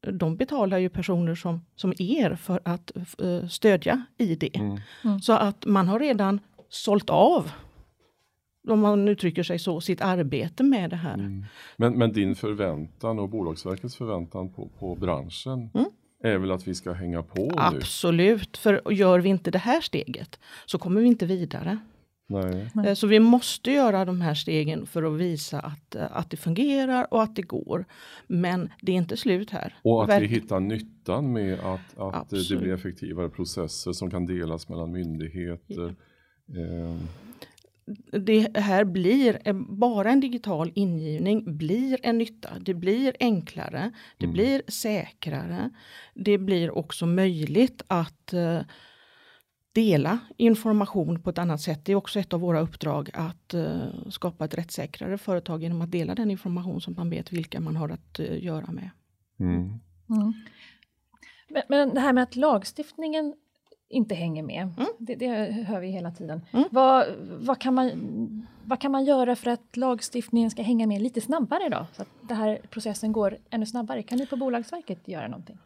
De 0.00 0.36
betalar 0.36 0.78
ju 0.78 0.88
personer 0.88 1.34
som, 1.34 1.64
som 1.76 1.92
er 1.98 2.36
för 2.36 2.60
att 2.64 2.92
eh, 3.22 3.48
stödja 3.48 4.04
i 4.18 4.34
det. 4.34 4.80
Så 5.22 5.32
att 5.32 5.66
man 5.66 5.88
har 5.88 6.00
redan 6.00 6.40
sålt 6.68 7.10
av 7.10 7.50
om 8.68 8.80
man 8.80 9.08
uttrycker 9.08 9.42
sig 9.42 9.58
så, 9.58 9.80
sitt 9.80 10.00
arbete 10.00 10.62
med 10.62 10.90
det 10.90 10.96
här. 10.96 11.42
Men, 11.76 11.98
men 11.98 12.12
din 12.12 12.34
förväntan 12.34 13.18
och 13.18 13.28
Bolagsverkets 13.28 13.96
förväntan 13.96 14.52
på, 14.52 14.68
på 14.78 14.94
branschen 14.94 15.70
är 16.24 16.38
väl 16.38 16.50
att 16.50 16.68
vi 16.68 16.74
ska 16.74 16.92
hänga 16.92 17.22
på 17.22 17.42
nu? 17.42 17.52
Absolut, 17.56 18.56
för 18.56 18.92
gör 18.92 19.18
vi 19.18 19.28
inte 19.28 19.50
det 19.50 19.58
här 19.58 19.80
steget 19.80 20.40
så 20.66 20.78
kommer 20.78 21.00
vi 21.00 21.06
inte 21.06 21.26
vidare. 21.26 21.78
Nej. 22.28 22.70
Eh, 22.86 22.94
Så 22.94 23.06
vi 23.06 23.20
måste 23.20 23.70
göra 23.70 24.04
de 24.04 24.20
här 24.20 24.34
stegen 24.34 24.86
för 24.86 25.02
att 25.02 25.20
visa 25.20 25.60
att, 25.60 25.94
eh, 25.94 26.16
att 26.16 26.30
det 26.30 26.36
fungerar 26.36 27.06
och 27.14 27.22
att 27.22 27.36
det 27.36 27.42
går. 27.42 27.84
Men 28.26 28.70
det 28.80 28.92
är 28.92 28.96
inte 28.96 29.16
slut 29.16 29.50
här. 29.50 29.74
Och 29.82 30.02
att 30.04 30.10
Verk- 30.10 30.22
vi 30.22 30.26
hittar 30.26 30.60
nyttan 30.60 31.32
med 31.32 31.58
att, 31.60 31.98
att 31.98 32.30
det 32.30 32.56
blir 32.58 32.72
effektivare 32.74 33.28
processer 33.28 33.92
som 33.92 34.10
kan 34.10 34.26
delas 34.26 34.68
mellan 34.68 34.92
myndigheter. 34.92 35.94
Eh, 36.48 36.96
det 38.12 38.56
här 38.56 38.84
blir 38.84 39.52
bara 39.76 40.10
en 40.10 40.20
digital 40.20 40.72
ingivning 40.74 41.56
blir 41.56 41.98
en 42.02 42.18
nytta. 42.18 42.50
Det 42.60 42.74
blir 42.74 43.16
enklare, 43.20 43.92
det 44.18 44.26
blir 44.26 44.62
säkrare. 44.68 45.70
Det 46.14 46.38
blir 46.38 46.70
också 46.70 47.06
möjligt 47.06 47.82
att 47.86 48.32
eh, 48.32 48.60
dela 49.72 50.18
information 50.36 51.22
på 51.22 51.30
ett 51.30 51.38
annat 51.38 51.60
sätt. 51.60 51.84
Det 51.84 51.92
är 51.92 51.96
också 51.96 52.20
ett 52.20 52.32
av 52.32 52.40
våra 52.40 52.60
uppdrag 52.60 53.10
att 53.14 53.54
eh, 53.54 54.08
skapa 54.10 54.44
ett 54.44 54.54
rättssäkrare 54.54 55.18
företag 55.18 55.62
genom 55.62 55.82
att 55.82 55.90
dela 55.90 56.14
den 56.14 56.30
information 56.30 56.80
som 56.80 56.94
man 56.94 57.10
vet 57.10 57.32
vilka 57.32 57.60
man 57.60 57.76
har 57.76 57.88
att 57.88 58.20
eh, 58.20 58.44
göra 58.44 58.72
med. 58.72 58.90
mm. 60.08 60.32
Men, 61.48 61.62
men 61.68 61.94
det 61.94 62.00
här 62.00 62.12
med 62.12 62.22
att 62.22 62.36
lagstiftningen 62.36 63.34
inte 63.94 64.14
hänger 64.14 64.42
med, 64.42 64.62
Mm. 64.62 64.88
det, 64.98 65.14
det 65.14 65.28
hör 65.68 65.80
vi 65.80 65.88
hela 65.88 66.10
tiden. 66.10 66.40
Vad, 66.70 67.06
vad, 67.40 67.58
kan 67.58 67.74
man, 67.74 68.46
vad 68.64 68.80
kan 68.80 68.92
man 68.92 69.04
göra 69.04 69.36
för 69.36 69.50
att 69.50 69.76
lagstiftningen 69.76 70.50
ska 70.50 70.62
hänga 70.62 70.86
med 70.86 71.02
lite 71.02 71.20
snabbare 71.20 71.68
då? 71.68 71.86
Så 71.92 72.02
att 72.02 72.08
den 72.28 72.36
här 72.36 72.58
processen 72.70 73.12
går 73.12 73.38
ännu 73.50 73.66
snabbare. 73.66 74.02
Kan 74.02 74.18
ni 74.18 74.26
på 74.26 74.36
Bolagsverket 74.36 75.08
göra 75.08 75.28
någonting? 75.28 75.58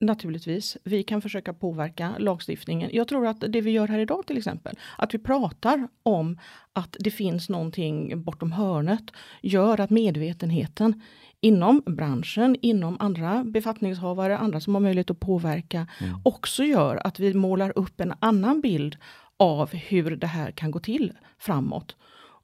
naturligtvis. 0.00 0.76
Vi 0.84 1.02
kan 1.02 1.22
försöka 1.22 1.52
påverka 1.52 2.14
lagstiftningen. 2.18 2.90
Jag 2.92 3.08
tror 3.08 3.26
att 3.26 3.40
det 3.48 3.60
vi 3.60 3.70
gör 3.70 3.88
här 3.88 3.98
idag 3.98 4.26
till 4.26 4.38
exempel, 4.38 4.78
att 4.98 5.14
vi 5.14 5.18
pratar 5.18 5.88
om 6.02 6.38
att 6.72 6.96
det 7.00 7.10
finns 7.10 7.48
någonting 7.48 8.22
bortom 8.22 8.52
hörnet, 8.52 9.02
gör 9.42 9.80
att 9.80 9.90
medvetenheten 9.90 11.02
inom 11.44 11.82
branschen, 11.86 12.56
inom 12.60 12.96
andra 13.00 13.44
befattningshavare, 13.44 14.38
andra 14.38 14.60
som 14.60 14.74
har 14.74 14.80
möjlighet 14.80 15.10
att 15.10 15.20
påverka, 15.20 15.86
mm. 16.00 16.20
också 16.22 16.64
gör 16.64 17.06
att 17.06 17.20
vi 17.20 17.34
målar 17.34 17.78
upp 17.78 18.00
en 18.00 18.14
annan 18.18 18.60
bild 18.60 18.96
av 19.36 19.74
hur 19.74 20.16
det 20.16 20.26
här 20.26 20.50
kan 20.50 20.70
gå 20.70 20.78
till 20.78 21.12
framåt. 21.38 21.96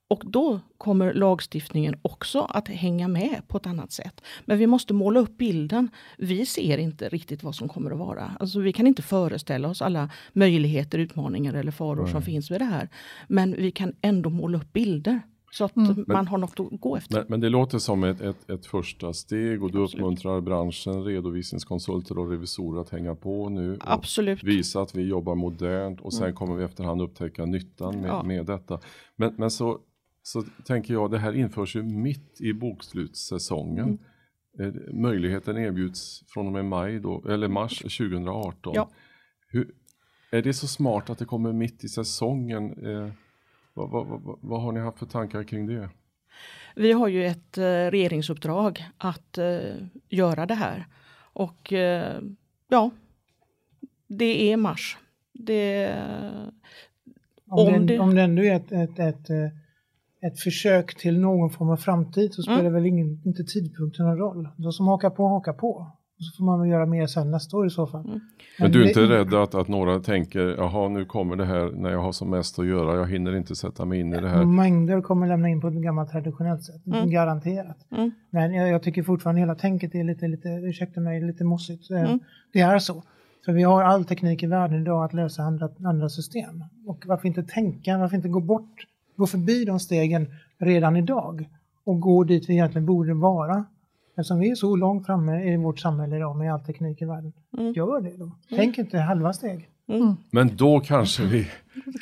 Och 0.09 0.23
då 0.26 0.61
kommer 0.78 1.14
lagstiftningen 1.14 1.97
också 2.02 2.40
att 2.40 2.69
hänga 2.69 3.09
med 3.09 3.40
på 3.49 3.57
ett 3.57 3.66
annat 3.66 3.92
sätt. 3.92 4.21
Men 4.45 4.59
vi 4.59 4.66
måste 4.66 4.95
måla 4.95 5.21
upp 5.21 5.37
bilden. 5.38 5.88
Vi 6.19 6.47
ser 6.47 6.78
inte 6.78 7.09
riktigt 7.09 7.42
vad 7.42 7.54
som 7.54 7.69
kommer 7.69 7.90
att 7.90 7.99
vara. 7.99 8.37
Alltså 8.40 8.61
vi 8.61 8.73
kan 8.73 8.87
inte 8.87 9.02
föreställa 9.02 9.69
oss 9.69 9.83
alla 9.83 10.11
möjligheter, 10.33 10.99
utmaningar 10.99 11.54
eller 11.54 11.73
faror 11.73 12.00
mm. 12.00 12.12
som 12.12 12.23
finns 12.23 12.50
med 12.50 12.61
det 12.61 12.64
här. 12.64 12.88
Men 13.28 13.52
vi 13.52 13.71
kan 13.71 13.92
ändå 14.02 14.30
måla 14.30 14.59
upp 14.59 14.73
bilder. 14.73 15.21
Så 15.52 15.64
att 15.64 15.76
mm. 15.76 16.04
man 16.09 16.26
har 16.26 16.38
något 16.38 16.61
att 16.61 16.80
gå 16.80 16.97
efter. 16.97 17.16
Men, 17.19 17.26
men 17.28 17.40
det 17.40 17.49
låter 17.49 17.78
som 17.78 18.04
ett, 18.04 18.21
ett, 18.21 18.50
ett, 18.50 18.66
första 18.66 19.12
steg 19.12 19.62
och 19.62 19.73
du 19.73 19.83
Absolut. 19.83 20.04
uppmuntrar 20.04 20.40
branschen, 20.40 21.04
redovisningskonsulter 21.04 22.19
och 22.19 22.30
revisorer 22.30 22.80
att 22.80 22.90
hänga 22.90 23.14
på 23.14 23.49
nu. 23.49 23.76
Och 23.76 23.92
Absolut. 23.92 24.42
Visa 24.42 24.83
att 24.83 24.95
vi 24.95 25.02
jobbar 25.02 25.35
modernt 25.35 26.00
och 26.00 26.12
sen 26.12 26.23
mm. 26.23 26.35
kommer 26.35 26.54
vi 26.54 26.64
efterhand 26.64 27.02
upptäcka 27.02 27.45
nyttan 27.45 28.00
med, 28.00 28.11
ja. 28.11 28.23
med 28.23 28.47
detta. 28.47 28.80
Men, 29.16 29.35
men 29.37 29.50
så 29.50 29.78
så 30.23 30.42
tänker 30.64 30.95
jag, 30.95 31.11
det 31.11 31.19
här 31.19 31.33
införs 31.33 31.76
ju 31.76 31.83
mitt 31.83 32.40
i 32.40 32.52
bokslutssäsongen. 32.52 33.99
Mm. 34.59 34.76
Eh, 34.76 34.95
möjligheten 34.95 35.59
erbjuds 35.59 36.25
från 36.28 36.47
och 36.47 36.52
med 36.52 36.64
maj 36.64 37.00
då, 37.00 37.25
eller 37.28 37.49
mars 37.49 37.78
2018. 37.78 38.73
Ja. 38.75 38.90
Hur, 39.49 39.75
är 40.30 40.42
det 40.42 40.52
så 40.52 40.66
smart 40.66 41.11
att 41.11 41.19
det 41.19 41.25
kommer 41.25 41.52
mitt 41.52 41.85
i 41.85 41.88
säsongen? 41.88 42.87
Eh, 42.87 43.12
vad, 43.74 43.90
vad, 43.90 44.06
vad, 44.06 44.38
vad, 44.40 44.62
har 44.62 44.72
ni 44.72 44.80
haft 44.80 44.98
för 44.98 45.06
tankar 45.06 45.44
kring 45.44 45.66
det? 45.66 45.90
Vi 46.76 46.92
har 46.92 47.08
ju 47.08 47.26
ett 47.26 47.58
eh, 47.58 47.62
regeringsuppdrag 47.62 48.84
att 48.98 49.38
eh, 49.38 49.74
göra 50.08 50.46
det 50.46 50.54
här. 50.54 50.86
Och 51.32 51.72
eh, 51.72 52.20
ja, 52.68 52.90
det 54.06 54.52
är 54.52 54.56
mars. 54.56 54.98
Det, 55.32 55.94
om, 57.46 57.74
om, 57.74 57.86
det, 57.86 57.98
om 57.98 58.14
det 58.14 58.22
ändå 58.22 58.42
är 58.42 58.56
ett, 58.56 58.72
ett, 58.72 58.98
ett 58.98 59.30
ett 60.20 60.40
försök 60.40 60.94
till 60.94 61.18
någon 61.18 61.50
form 61.50 61.70
av 61.70 61.76
framtid 61.76 62.34
så 62.34 62.42
spelar 62.42 62.60
mm. 62.60 62.72
väl 62.72 62.86
ingen, 62.86 63.22
inte 63.24 63.44
tidpunkten 63.44 64.06
någon 64.06 64.18
roll. 64.18 64.48
De 64.56 64.72
som 64.72 64.86
hakar 64.86 65.10
på, 65.10 65.28
hakar 65.28 65.52
på. 65.52 65.86
Och 66.20 66.24
så 66.24 66.36
får 66.36 66.44
man 66.44 66.60
väl 66.60 66.68
göra 66.68 66.86
mer 66.86 67.06
sen 67.06 67.30
nästa 67.30 67.56
år 67.56 67.66
i 67.66 67.70
så 67.70 67.86
fall. 67.86 68.06
Mm. 68.06 68.20
Men 68.58 68.72
du 68.72 68.84
är 68.84 68.88
inte 68.88 69.00
rädd 69.00 69.34
att, 69.34 69.54
att 69.54 69.68
några 69.68 70.00
tänker, 70.00 70.40
jaha 70.40 70.88
nu 70.88 71.04
kommer 71.04 71.36
det 71.36 71.44
här 71.44 71.70
när 71.74 71.90
jag 71.90 72.02
har 72.02 72.12
som 72.12 72.30
mest 72.30 72.58
att 72.58 72.66
göra, 72.66 72.96
jag 72.96 73.06
hinner 73.06 73.36
inte 73.36 73.56
sätta 73.56 73.84
mig 73.84 74.00
in 74.00 74.14
i 74.14 74.20
det 74.20 74.28
här. 74.28 74.44
Mängder 74.44 75.00
kommer 75.00 75.26
lämna 75.26 75.48
in 75.48 75.60
på 75.60 75.68
ett 75.68 75.74
gammalt 75.74 76.10
traditionellt 76.10 76.64
sätt, 76.64 76.86
mm. 76.86 77.10
garanterat. 77.10 77.86
Mm. 77.90 78.10
Men 78.30 78.54
jag, 78.54 78.68
jag, 78.68 78.82
tycker 78.82 79.02
fortfarande 79.02 79.40
hela 79.40 79.54
tänket 79.54 79.94
är 79.94 80.04
lite, 80.04 80.28
lite 80.28 80.48
ursäkta 80.48 81.00
mig, 81.00 81.20
lite 81.20 81.44
mossigt. 81.44 81.90
Eh, 81.90 82.00
mm. 82.00 82.18
Det 82.52 82.60
är 82.60 82.78
så. 82.78 83.02
För 83.44 83.52
vi 83.52 83.62
har 83.62 83.82
all 83.82 84.04
teknik 84.04 84.42
i 84.42 84.46
världen 84.46 84.80
idag 84.80 85.04
att 85.04 85.12
lösa 85.12 85.42
andra, 85.42 85.68
andra 85.84 86.08
system. 86.08 86.64
Och 86.86 87.04
varför 87.06 87.28
inte 87.28 87.42
tänka, 87.42 87.98
varför 87.98 88.16
inte 88.16 88.28
gå 88.28 88.40
bort 88.40 88.86
gå 89.20 89.26
förbi 89.26 89.64
de 89.64 89.80
stegen 89.80 90.26
redan 90.58 90.96
idag 90.96 91.48
och 91.84 92.00
gå 92.00 92.24
dit 92.24 92.48
vi 92.48 92.52
egentligen 92.52 92.86
borde 92.86 93.14
vara. 93.14 93.64
Eftersom 94.20 94.38
vi 94.38 94.50
är 94.50 94.54
så 94.54 94.76
långt 94.76 95.06
framme 95.06 95.52
i 95.52 95.56
vårt 95.56 95.78
samhälle 95.78 96.16
idag 96.16 96.36
med 96.36 96.54
all 96.54 96.60
teknik 96.60 97.02
i 97.02 97.04
världen. 97.04 97.32
Mm. 97.58 97.72
Gör 97.72 98.00
det 98.00 98.16
då. 98.16 98.24
Mm. 98.24 98.36
Tänk 98.48 98.78
inte 98.78 98.98
halva 98.98 99.32
steg. 99.32 99.68
Mm. 99.88 100.14
Men 100.30 100.56
då 100.56 100.80
kanske 100.80 101.24
vi, 101.24 101.46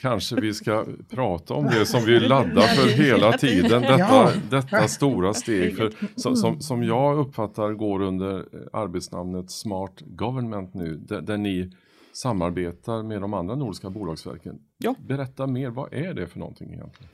kanske 0.02 0.36
vi 0.36 0.54
ska 0.54 0.84
prata 1.10 1.54
om 1.54 1.64
det 1.64 1.86
som 1.86 2.00
vi 2.04 2.20
laddar 2.20 2.62
för 2.62 3.02
hela 3.02 3.32
tiden. 3.32 3.82
Detta, 3.82 4.30
detta 4.50 4.88
stora 4.88 5.34
steg. 5.34 5.76
För, 5.76 5.92
som, 6.16 6.36
som, 6.36 6.60
som, 6.60 6.82
jag 6.82 7.18
uppfattar 7.18 7.72
går 7.72 8.02
under 8.02 8.44
arbetsnamnet 8.72 9.50
Smart 9.50 10.02
Government 10.06 10.74
nu. 10.74 10.96
Där, 10.96 11.20
där 11.20 11.36
ni 11.36 11.72
samarbetar 12.12 13.02
med 13.02 13.20
de 13.20 13.34
andra 13.34 13.54
nordiska 13.54 13.90
bolagsverken. 13.90 14.58
Ja. 14.78 14.94
Berätta 15.08 15.46
mer, 15.46 15.70
vad 15.70 15.92
är 15.92 16.14
det 16.14 16.26
för 16.26 16.38
någonting 16.38 16.72
egentligen? 16.72 17.10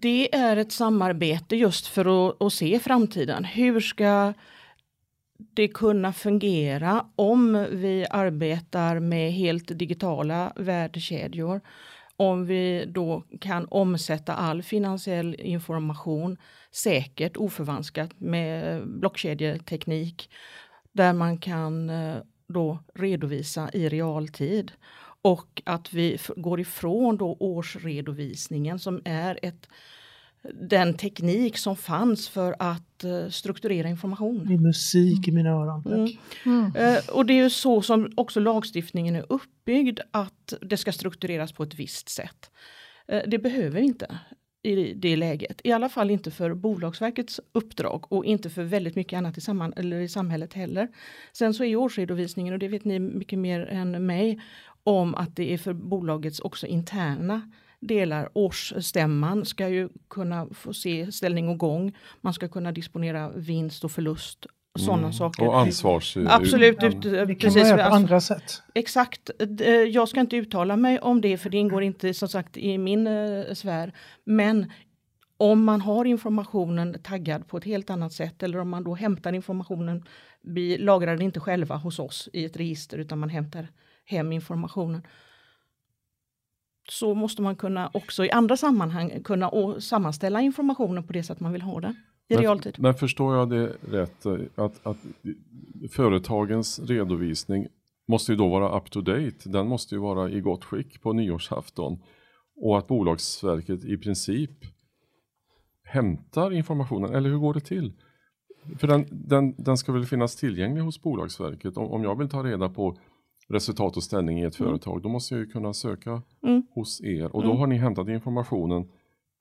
Det 0.00 0.34
är 0.34 0.56
ett 0.56 0.72
samarbete 0.72 1.56
just 1.56 1.86
för 1.86 2.28
att, 2.28 2.42
att 2.42 2.52
se 2.52 2.78
framtiden. 2.78 3.44
Hur 3.44 3.80
ska 3.80 4.32
det 5.54 5.68
kunna 5.68 6.12
fungera 6.12 7.06
om 7.16 7.66
vi 7.70 8.06
arbetar 8.10 9.00
med 9.00 9.32
helt 9.32 9.78
digitala 9.78 10.52
värdekedjor? 10.56 11.60
Om 12.16 12.46
vi 12.46 12.84
då 12.88 13.24
kan 13.40 13.66
omsätta 13.70 14.34
all 14.34 14.62
finansiell 14.62 15.36
information 15.38 16.36
säkert, 16.70 17.36
oförvanskat 17.36 18.20
med 18.20 18.82
blockkedjeteknik 18.88 20.30
där 20.92 21.12
man 21.12 21.38
kan 21.38 21.90
eh, 21.90 22.16
då 22.48 22.78
redovisa 22.94 23.70
i 23.72 23.88
realtid. 23.88 24.72
Och 25.22 25.62
att 25.64 25.92
vi 25.92 26.18
går 26.36 26.60
ifrån 26.60 27.16
då 27.16 27.36
årsredovisningen 27.40 28.78
som 28.78 29.02
är 29.04 29.38
ett, 29.42 29.68
den 30.68 30.94
teknik 30.94 31.58
som 31.58 31.76
fanns 31.76 32.28
för 32.28 32.56
att 32.58 33.04
uh, 33.04 33.28
strukturera 33.28 33.88
information. 33.88 34.46
Det 34.46 34.54
är 34.54 34.58
musik 34.58 35.28
i 35.28 35.32
mina 35.32 35.50
öron. 35.50 35.82
Mm. 35.86 36.08
Mm. 36.44 36.96
Uh, 36.96 37.10
och 37.10 37.26
det 37.26 37.32
är 37.32 37.42
ju 37.42 37.50
så 37.50 37.82
som 37.82 38.12
också 38.16 38.40
lagstiftningen 38.40 39.16
är 39.16 39.26
uppbyggd 39.28 40.00
att 40.10 40.54
det 40.60 40.76
ska 40.76 40.92
struktureras 40.92 41.52
på 41.52 41.62
ett 41.62 41.74
visst 41.74 42.08
sätt. 42.08 42.50
Uh, 43.12 43.20
det 43.26 43.38
behöver 43.38 43.80
inte 43.80 44.18
i 44.62 44.94
det 44.94 45.16
läget. 45.16 45.60
I 45.64 45.72
alla 45.72 45.88
fall 45.88 46.10
inte 46.10 46.30
för 46.30 46.54
Bolagsverkets 46.54 47.40
uppdrag 47.52 48.12
och 48.12 48.24
inte 48.24 48.50
för 48.50 48.62
väldigt 48.62 48.96
mycket 48.96 49.16
annat 49.16 49.38
i, 49.38 49.40
samman, 49.40 49.72
eller 49.76 50.00
i 50.00 50.08
samhället 50.08 50.54
heller. 50.54 50.88
Sen 51.32 51.54
så 51.54 51.64
är 51.64 51.76
årsredovisningen, 51.76 52.52
och 52.52 52.58
det 52.58 52.68
vet 52.68 52.84
ni 52.84 52.98
mycket 52.98 53.38
mer 53.38 53.60
än 53.60 54.06
mig, 54.06 54.40
om 54.84 55.14
att 55.14 55.36
det 55.36 55.52
är 55.52 55.58
för 55.58 55.72
bolagets 55.72 56.40
också 56.40 56.66
interna 56.66 57.50
delar. 57.80 58.30
Årsstämman 58.32 59.44
ska 59.44 59.68
ju 59.68 59.88
kunna 60.08 60.48
få 60.54 60.74
se 60.74 61.12
ställning 61.12 61.48
och 61.48 61.58
gång. 61.58 61.96
Man 62.20 62.34
ska 62.34 62.48
kunna 62.48 62.72
disponera 62.72 63.30
vinst 63.30 63.84
och 63.84 63.92
förlust 63.92 64.46
sådana 64.78 65.02
mm. 65.02 65.12
saker. 65.12 65.48
Och 65.48 65.60
ansvars... 65.60 66.16
Absolut. 66.26 66.82
Ut, 66.82 67.02
det 67.02 67.26
kan 67.26 67.26
precis, 67.26 67.56
man 67.56 67.68
göra 67.68 67.88
på 67.88 67.94
andra 67.94 68.20
sätt. 68.20 68.62
Exakt. 68.74 69.30
Jag 69.88 70.08
ska 70.08 70.20
inte 70.20 70.36
uttala 70.36 70.76
mig 70.76 70.98
om 70.98 71.20
det 71.20 71.38
för 71.38 71.50
det 71.50 71.58
ingår 71.58 71.82
inte 71.82 72.14
som 72.14 72.28
sagt 72.28 72.56
i 72.56 72.78
min 72.78 73.06
uh, 73.06 73.54
sfär. 73.54 73.92
Men 74.24 74.72
om 75.36 75.64
man 75.64 75.80
har 75.80 76.04
informationen 76.04 77.02
taggad 77.02 77.48
på 77.48 77.56
ett 77.56 77.64
helt 77.64 77.90
annat 77.90 78.12
sätt 78.12 78.42
eller 78.42 78.58
om 78.58 78.68
man 78.68 78.84
då 78.84 78.94
hämtar 78.94 79.32
informationen, 79.32 80.04
vi 80.40 80.78
lagrar 80.78 81.12
den 81.12 81.22
inte 81.22 81.40
själva 81.40 81.76
hos 81.76 81.98
oss 81.98 82.28
i 82.32 82.44
ett 82.44 82.56
register 82.56 82.98
utan 82.98 83.18
man 83.18 83.28
hämtar 83.28 83.68
hem 84.04 84.32
informationen. 84.32 85.06
Så 86.90 87.14
måste 87.14 87.42
man 87.42 87.56
kunna 87.56 87.90
också 87.94 88.24
i 88.24 88.30
andra 88.30 88.56
sammanhang 88.56 89.22
kunna 89.24 89.80
sammanställa 89.80 90.40
informationen 90.40 91.06
på 91.06 91.12
det 91.12 91.22
sätt 91.22 91.40
man 91.40 91.52
vill 91.52 91.62
ha 91.62 91.80
den 91.80 91.96
i 92.32 92.34
men, 92.34 92.42
realtid. 92.42 92.76
Men 92.78 92.94
förstår 92.94 93.36
jag 93.36 93.50
det 93.50 93.72
rätt, 93.80 94.26
att, 94.54 94.86
att 94.86 94.96
företagens 95.90 96.78
redovisning 96.78 97.66
måste 98.08 98.32
ju 98.32 98.38
då 98.38 98.48
vara 98.48 98.78
up 98.78 98.90
to 98.90 99.00
date, 99.00 99.48
den 99.48 99.68
måste 99.68 99.94
ju 99.94 100.00
vara 100.00 100.30
i 100.30 100.40
gott 100.40 100.64
skick 100.64 101.02
på 101.02 101.12
nyårsafton 101.12 101.98
och 102.56 102.78
att 102.78 102.86
Bolagsverket 102.86 103.84
i 103.84 103.96
princip 103.96 104.50
hämtar 105.84 106.52
informationen, 106.52 107.14
eller 107.14 107.30
hur 107.30 107.38
går 107.38 107.54
det 107.54 107.60
till? 107.60 107.92
För 108.78 108.86
den, 108.86 109.06
den, 109.10 109.54
den 109.58 109.76
ska 109.76 109.92
väl 109.92 110.06
finnas 110.06 110.36
tillgänglig 110.36 110.82
hos 110.82 111.02
Bolagsverket. 111.02 111.76
Om, 111.76 111.86
om 111.86 112.04
jag 112.04 112.18
vill 112.18 112.28
ta 112.28 112.42
reda 112.42 112.68
på 112.68 112.96
resultat 113.48 113.96
och 113.96 114.02
ställning 114.02 114.40
i 114.40 114.44
ett 114.44 114.60
mm. 114.60 114.70
företag, 114.70 115.02
då 115.02 115.08
måste 115.08 115.34
jag 115.34 115.40
ju 115.40 115.46
kunna 115.46 115.72
söka 115.72 116.22
mm. 116.42 116.62
hos 116.70 117.00
er 117.00 117.36
och 117.36 117.42
då 117.42 117.48
mm. 117.48 117.58
har 117.58 117.66
ni 117.66 117.76
hämtat 117.76 118.08
informationen 118.08 118.88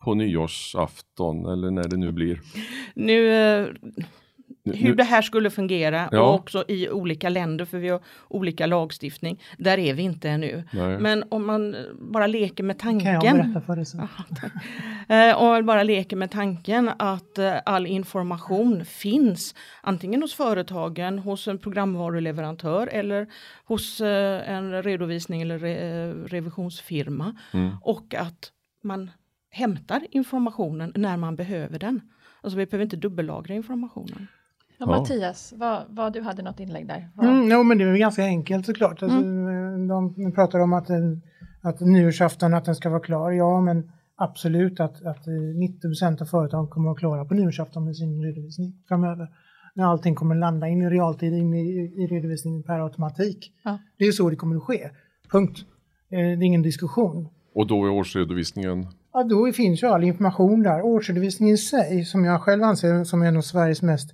på 0.04 0.14
nyårsafton 0.14 1.46
eller 1.46 1.72
när 1.72 1.84
det 1.84 1.98
nu 1.98 2.12
blir. 2.12 2.40
Nu, 2.96 3.28
eh, 3.28 3.68
hur 4.66 4.90
nu, 4.90 4.96
det 4.96 5.04
här 5.04 5.22
skulle 5.22 5.50
fungera 5.50 6.10
ja. 6.12 6.22
och 6.22 6.36
också 6.36 6.66
i 6.68 6.90
olika 6.90 7.30
länder 7.30 7.66
för 7.66 7.78
vi 7.78 7.90
har 7.90 8.02
olika 8.28 8.66
lagstiftning. 8.66 9.42
Där 9.58 9.78
är 9.78 9.94
vi 9.94 10.02
inte 10.04 10.30
ännu. 10.30 10.64
Nej. 10.72 11.00
Men 11.00 11.24
om 11.30 11.46
man 11.46 11.76
bara 12.00 12.28
leker 12.28 12.64
med 12.64 12.80
tanken. 12.80 13.22
Kan 13.22 13.38
jag 13.38 13.46
berätta 13.46 13.62
för 13.62 13.76
dig 13.76 13.86
sen. 13.86 14.08
Eh, 15.10 15.38
om 15.38 15.48
man 15.48 15.66
bara 15.66 15.84
leker 15.84 16.16
med 16.16 16.32
tanken 16.32 16.92
att 17.00 17.38
eh, 17.38 17.54
all 17.66 17.88
information 17.88 18.86
finns 18.86 19.56
antingen 19.82 20.22
hos 20.22 20.34
företagen, 20.34 21.20
hos 21.20 21.48
en 21.48 21.58
programvaruleverantör 21.58 22.88
eller 22.88 23.28
hos 23.66 24.02
en 24.02 24.84
redovisning 24.84 25.42
eller 25.42 25.60
revisionsfirma. 26.28 27.36
Mm. 27.54 27.72
Och 27.82 28.16
att 28.16 28.52
man 28.84 29.12
hämtar 29.52 30.08
informationen 30.12 30.92
när 30.96 31.18
man 31.18 31.36
behöver 31.36 31.80
den. 31.80 32.02
Alltså 32.42 32.58
vi 32.58 32.66
behöver 32.66 32.84
inte 32.84 32.98
dubbellagra 32.98 33.54
informationen. 33.54 34.28
Ja, 34.78 34.86
Mattias, 34.86 35.54
vad, 35.58 35.84
vad, 35.90 36.14
du 36.14 36.22
hade 36.22 36.42
något 36.42 36.60
inlägg 36.60 36.88
där? 36.88 37.10
Mm, 37.22 37.50
no, 37.50 37.64
men 37.64 37.78
det 37.78 37.84
är 37.84 37.98
ganska 37.98 38.24
enkelt 38.24 38.66
såklart. 38.66 39.04
Alltså, 39.04 39.18
mm. 39.18 39.88
de 39.88 40.32
pratar 40.36 40.60
om 40.60 40.74
att, 40.74 40.88
att 41.62 41.80
nyårsafton 41.80 42.54
att 42.54 42.66
den 42.66 42.76
ska 42.76 42.90
vara 42.90 43.00
klar. 43.00 43.32
Ja, 43.32 43.62
men 43.62 43.92
absolut 44.16 44.80
att, 44.80 45.06
att 45.06 45.26
90% 45.28 46.22
av 46.22 46.26
företagen 46.26 46.68
kommer 46.68 46.90
att 46.90 46.94
vara 46.94 47.00
klara 47.00 47.26
på 47.26 47.34
nyårsafton 47.34 47.86
med 47.86 47.96
sin 47.96 48.24
redovisning 48.24 48.74
framöver. 48.88 49.28
När 49.74 49.86
allting 49.86 50.16
kommer 50.16 50.36
att 50.36 50.40
landa 50.40 50.68
in 50.68 50.82
i 50.82 50.90
realtid 50.90 51.34
in 51.34 51.54
i, 51.54 51.94
i 52.04 52.08
redovisningen 52.08 52.64
per 52.64 52.80
automatik. 52.80 53.54
Ja. 53.64 53.80
Det 53.98 54.06
är 54.06 54.12
så 54.12 54.30
det 54.30 54.36
kommer 54.36 54.56
att 54.56 54.64
ske. 54.64 54.90
Punkt. 55.32 55.60
Eh, 56.10 56.18
det 56.18 56.24
är 56.24 56.44
ingen 56.44 56.62
diskussion. 56.62 57.28
Och 57.54 57.68
då 57.68 57.86
är 57.86 57.90
årsredovisningen? 57.90 58.88
Ja, 59.14 59.24
då 59.24 59.52
finns 59.52 59.84
ju 59.84 59.88
all 59.88 60.04
information 60.04 60.64
där. 60.64 60.82
Årsredovisningen 60.82 61.56
i 61.56 61.58
sig, 61.58 62.06
som 62.06 62.26
jag 62.26 62.42
själv 62.42 62.64
anser 62.64 63.04
som 63.04 63.22
en 63.22 63.38
av 63.38 63.42
Sveriges 63.42 63.82
mest 63.82 64.12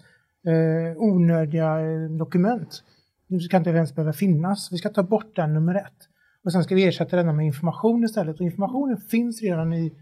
eh, 0.48 0.98
onödiga 0.98 1.80
eh, 1.80 2.10
dokument. 2.10 2.84
Nu 3.28 3.40
ska 3.40 3.58
inte 3.58 3.70
ens 3.70 3.96
behöva 3.96 4.14
finnas. 4.14 4.70
Vi 4.72 4.78
ska 4.78 4.90
ta 4.90 5.04
bort 5.04 5.36
den 5.36 5.54
nummer 5.54 5.76
ett. 5.76 6.08
Och 6.44 6.52
sen 6.52 6.64
ska 6.64 6.76
vi 6.76 6.88
ersätta 6.88 7.18
denna 7.18 7.34
med 7.34 7.46
information 7.46 8.04
istället. 8.04 8.40
Och 8.40 8.46
informationen 8.46 8.98
finns 8.98 9.42
redan 9.42 9.74
i, 9.74 9.94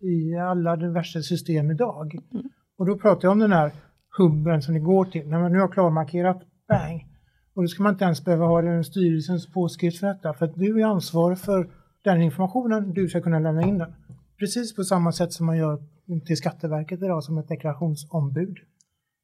i 0.00 0.36
alla 0.36 0.76
diverse 0.76 1.22
system 1.22 1.70
idag. 1.70 2.18
Mm. 2.34 2.46
Och 2.78 2.86
då 2.86 2.98
pratar 2.98 3.28
jag 3.28 3.32
om 3.32 3.38
den 3.38 3.52
här 3.52 3.72
hubben 4.18 4.62
som 4.62 4.74
det 4.74 4.80
går 4.80 5.04
till. 5.04 5.28
När 5.28 5.40
man 5.40 5.52
nu 5.52 5.60
har 5.60 5.68
klarmarkerat, 5.68 6.42
bang! 6.68 7.06
Och 7.54 7.62
då 7.62 7.68
ska 7.68 7.82
man 7.82 7.92
inte 7.92 8.04
ens 8.04 8.24
behöva 8.24 8.46
ha 8.46 8.62
den 8.62 8.84
styrelsens 8.84 9.52
påskrift 9.52 10.00
för 10.00 10.06
detta. 10.06 10.34
För 10.34 10.46
att 10.46 10.54
du 10.54 10.80
är 10.80 10.86
ansvarig 10.86 11.38
för 11.38 11.68
den 12.02 12.22
informationen, 12.22 12.92
du 12.92 13.08
ska 13.08 13.20
kunna 13.20 13.38
lämna 13.38 13.62
in 13.62 13.78
den. 13.78 13.94
Precis 14.38 14.76
på 14.76 14.84
samma 14.84 15.12
sätt 15.12 15.32
som 15.32 15.46
man 15.46 15.56
gör 15.56 15.82
till 16.26 16.36
Skatteverket 16.36 17.02
idag 17.02 17.24
som 17.24 17.38
ett 17.38 17.48
deklarationsombud. 17.48 18.58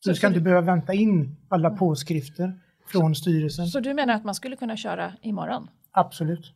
Så 0.05 0.11
du 0.11 0.14
ska 0.17 0.26
inte 0.26 0.40
behöva 0.40 0.61
vänta 0.61 0.93
in 0.93 1.37
alla 1.49 1.71
påskrifter 1.71 2.61
från 2.87 3.14
styrelsen. 3.14 3.67
Så 3.67 3.81
du 3.81 3.95
menar 3.95 4.14
att 4.14 4.25
man 4.25 4.35
skulle 4.35 4.57
kunna 4.57 4.76
köra 4.76 5.12
imorgon? 5.23 5.69
Absolut. 5.90 6.52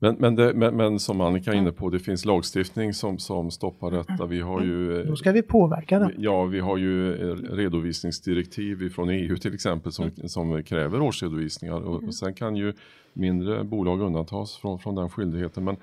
Men, 0.00 0.14
men, 0.14 0.34
det, 0.34 0.54
men, 0.54 0.76
men, 0.76 0.98
som 0.98 1.20
Annika 1.20 1.52
är 1.52 1.54
inne 1.54 1.72
på, 1.72 1.90
det 1.90 1.98
finns 1.98 2.24
lagstiftning 2.24 2.94
som, 2.94 3.18
som 3.18 3.50
stoppar 3.50 3.90
detta. 3.90 4.26
Vi 4.26 4.40
har 4.40 4.62
ju, 4.62 5.04
Då 5.04 5.16
ska 5.16 5.32
vi 5.32 5.42
påverka 5.42 5.98
det. 5.98 6.12
Ja, 6.18 6.44
vi 6.44 6.60
har 6.60 6.76
ju 6.76 7.12
redovisningsdirektiv 7.34 8.90
från 8.90 9.08
EU 9.08 9.36
till 9.36 9.54
exempel 9.54 9.92
som, 9.92 10.10
som 10.24 10.62
kräver 10.62 11.00
årsredovisningar 11.00 11.74
och, 11.74 12.04
och 12.04 12.14
sen 12.14 12.34
kan 12.34 12.56
ju 12.56 12.72
mindre 13.12 13.64
bolag 13.64 14.00
undantas 14.00 14.56
från, 14.56 14.78
från 14.78 14.94
den 14.94 15.10
skyldigheten. 15.10 15.64
Men, 15.64 15.76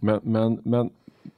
men, 0.00 0.20
men, 0.22 0.60
men, 0.64 0.90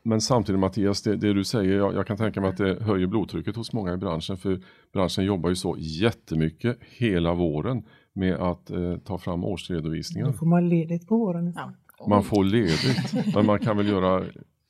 men 0.02 0.21
samtidigt 0.21 0.59
Mattias, 0.61 1.02
det, 1.02 1.16
det 1.16 1.33
du 1.33 1.45
säger, 1.45 1.76
jag, 1.76 1.95
jag, 1.95 2.07
kan 2.07 2.16
tänka 2.16 2.40
mig 2.40 2.50
att 2.50 2.57
det 2.57 2.83
höjer 2.83 3.07
blodtrycket 3.07 3.57
hos 3.57 3.73
många 3.73 3.92
i 3.92 3.97
branschen 3.97 4.37
för 4.37 4.61
branschen 4.92 5.25
jobbar 5.25 5.49
ju 5.49 5.57
så 5.57 5.76
jättemycket 5.78 6.78
hela 6.80 7.35
våren 7.35 7.83
med 8.12 8.35
att 8.35 8.71
eh, 8.71 8.97
ta 9.04 9.18
fram 9.18 9.45
årsredovisningar. 9.45 10.26
Då 10.26 10.33
får 10.33 10.47
man 10.47 10.68
ledigt 10.68 11.09
på 11.09 11.16
våren. 11.16 11.52
Ja. 11.57 11.73
Man 12.09 12.23
får 12.23 12.45
ledigt, 12.45 13.35
men 13.35 13.47
man 13.47 13.59
kan 13.59 13.76
väl 13.76 13.88
göra 13.88 14.25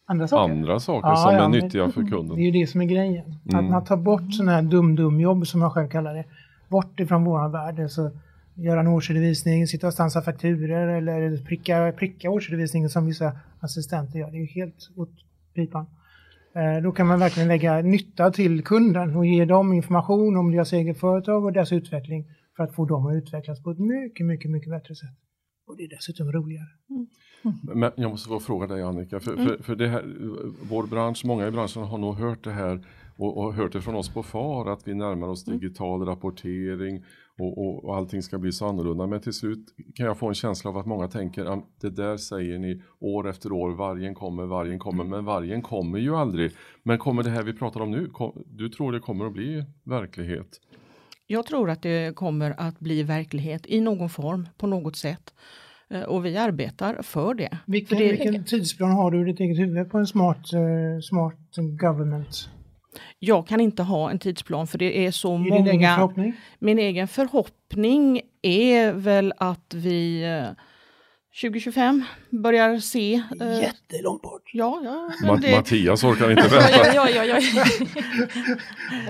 andra 0.06 0.28
saker, 0.28 0.52
andra 0.52 0.80
saker 0.80 1.08
ja, 1.08 1.16
som 1.16 1.34
ja, 1.34 1.44
är 1.44 1.48
nyttiga 1.48 1.88
för 1.88 2.02
kunden. 2.02 2.36
Det 2.36 2.42
är 2.42 2.44
ju 2.44 2.50
det 2.50 2.66
som 2.66 2.80
är 2.80 2.84
grejen. 2.84 3.24
Mm. 3.48 3.64
Att 3.64 3.70
man 3.70 3.84
tar 3.84 3.96
bort 3.96 4.34
sådana 4.34 4.52
här 4.52 4.62
dum-dum-jobb 4.62 5.46
som 5.46 5.62
jag 5.62 5.72
själv 5.72 5.88
kallar 5.88 6.14
det. 6.14 6.24
Bort 6.68 7.00
ifrån 7.00 7.24
våran 7.24 7.52
värld. 7.52 7.90
Så 7.90 8.10
göra 8.58 8.80
en 8.80 8.86
årsredovisning, 8.86 9.66
sitta 9.66 9.86
och 9.86 9.92
stansa 9.92 10.22
fakturer 10.22 10.88
eller 10.88 11.44
pricka, 11.44 11.92
pricka 11.92 12.30
årsredovisningen 12.30 12.90
som 12.90 13.06
vissa 13.06 13.32
assistenter 13.60 14.18
gör. 14.18 14.30
Det 14.30 14.36
är 14.36 14.40
ju 14.40 14.46
helt 14.46 14.90
åt 14.96 15.10
pipan. 15.54 15.86
Eh, 16.54 16.82
då 16.82 16.92
kan 16.92 17.06
man 17.06 17.18
verkligen 17.18 17.48
lägga 17.48 17.82
nytta 17.82 18.30
till 18.30 18.64
kunden 18.64 19.16
och 19.16 19.26
ge 19.26 19.44
dem 19.44 19.72
information 19.72 20.36
om 20.36 20.52
deras 20.52 20.72
eget 20.72 21.00
företag 21.00 21.44
och 21.44 21.52
deras 21.52 21.72
utveckling 21.72 22.24
för 22.56 22.64
att 22.64 22.74
få 22.74 22.84
dem 22.84 23.06
att 23.06 23.14
utvecklas 23.14 23.62
på 23.62 23.70
ett 23.70 23.78
mycket, 23.78 24.26
mycket, 24.26 24.50
mycket 24.50 24.70
bättre 24.70 24.94
sätt. 24.94 25.16
Och 25.66 25.76
det 25.76 25.82
är 25.82 25.88
dessutom 25.88 26.32
roligare. 26.32 26.68
Mm. 26.90 27.06
Mm. 27.44 27.78
Men 27.80 27.92
jag 27.96 28.10
måste 28.10 28.28
få 28.28 28.40
fråga 28.40 28.66
dig 28.66 28.82
Annika, 28.82 29.20
för, 29.20 29.32
mm. 29.32 29.46
för, 29.46 29.62
för 29.62 29.76
det 29.76 29.88
här, 29.88 30.04
vår 30.70 30.86
bransch, 30.86 31.22
många 31.24 31.46
i 31.46 31.50
branschen 31.50 31.82
har 31.82 31.98
nog 31.98 32.14
hört 32.14 32.44
det 32.44 32.52
här 32.52 32.86
och, 33.16 33.38
och 33.38 33.54
hört 33.54 33.72
det 33.72 33.80
från 33.80 33.94
oss 33.94 34.08
på 34.08 34.22
FAR 34.22 34.72
att 34.72 34.88
vi 34.88 34.94
närmar 34.94 35.28
oss 35.28 35.46
mm. 35.46 35.58
digital 35.58 36.06
rapportering 36.06 37.04
och, 37.38 37.58
och, 37.58 37.84
och 37.84 37.96
allting 37.96 38.22
ska 38.22 38.38
bli 38.38 38.52
så 38.52 38.66
annorlunda. 38.66 39.06
Men 39.06 39.20
till 39.20 39.32
slut 39.32 39.74
kan 39.94 40.06
jag 40.06 40.18
få 40.18 40.28
en 40.28 40.34
känsla 40.34 40.70
av 40.70 40.78
att 40.78 40.86
många 40.86 41.08
tänker 41.08 41.62
det 41.80 41.90
där 41.90 42.16
säger 42.16 42.58
ni 42.58 42.82
år 42.98 43.28
efter 43.28 43.52
år, 43.52 43.70
vargen 43.70 44.14
kommer, 44.14 44.46
vargen 44.46 44.78
kommer, 44.78 45.04
men 45.04 45.24
vargen 45.24 45.62
kommer 45.62 45.98
ju 45.98 46.16
aldrig. 46.16 46.52
Men 46.82 46.98
kommer 46.98 47.22
det 47.22 47.30
här 47.30 47.42
vi 47.42 47.52
pratar 47.52 47.80
om 47.80 47.90
nu, 47.90 48.06
kom, 48.06 48.44
du 48.46 48.68
tror 48.68 48.92
det 48.92 49.00
kommer 49.00 49.26
att 49.26 49.32
bli 49.32 49.64
verklighet? 49.84 50.60
Jag 51.26 51.46
tror 51.46 51.70
att 51.70 51.82
det 51.82 52.16
kommer 52.16 52.54
att 52.58 52.80
bli 52.80 53.02
verklighet 53.02 53.66
i 53.66 53.80
någon 53.80 54.08
form, 54.08 54.48
på 54.58 54.66
något 54.66 54.96
sätt. 54.96 55.34
Eh, 55.90 56.02
och 56.02 56.26
vi 56.26 56.36
arbetar 56.36 57.02
för 57.02 57.34
det. 57.34 57.58
Vilken, 57.66 57.98
för 57.98 58.04
det... 58.04 58.10
vilken 58.10 58.44
tidsplan 58.44 58.90
har 58.90 59.10
du 59.10 59.20
i 59.20 59.24
ditt 59.24 59.40
eget 59.40 59.58
huvud 59.58 59.90
på 59.90 59.98
en 59.98 60.06
smart, 60.06 60.54
uh, 60.54 61.00
smart 61.00 61.56
government? 61.80 62.48
Jag 63.18 63.46
kan 63.46 63.60
inte 63.60 63.82
ha 63.82 64.10
en 64.10 64.18
tidsplan 64.18 64.66
för 64.66 64.78
det 64.78 65.06
är 65.06 65.10
så 65.10 65.34
är 65.34 65.38
många... 65.38 65.56
Din 65.56 65.66
egen 65.66 65.94
förhoppning? 65.94 66.32
Min 66.58 66.78
egen 66.78 67.08
förhoppning 67.08 68.20
är 68.42 68.92
väl 68.92 69.32
att 69.38 69.74
vi 69.74 70.24
2025 71.40 72.04
eh, 72.32 72.38
börjar 72.38 72.78
se... 72.78 73.22
Eh, 73.40 73.60
Jättelångt 73.60 74.22
bort. 74.22 74.50
Ja, 74.52 74.80
ja. 74.84 75.36
Det... 75.36 75.56
Mattias 75.56 76.04
orkar 76.04 76.30
inte 76.30 76.42
vänta. 76.48 76.94
ja, 76.94 77.08
ja, 77.10 77.24
ja, 77.24 77.40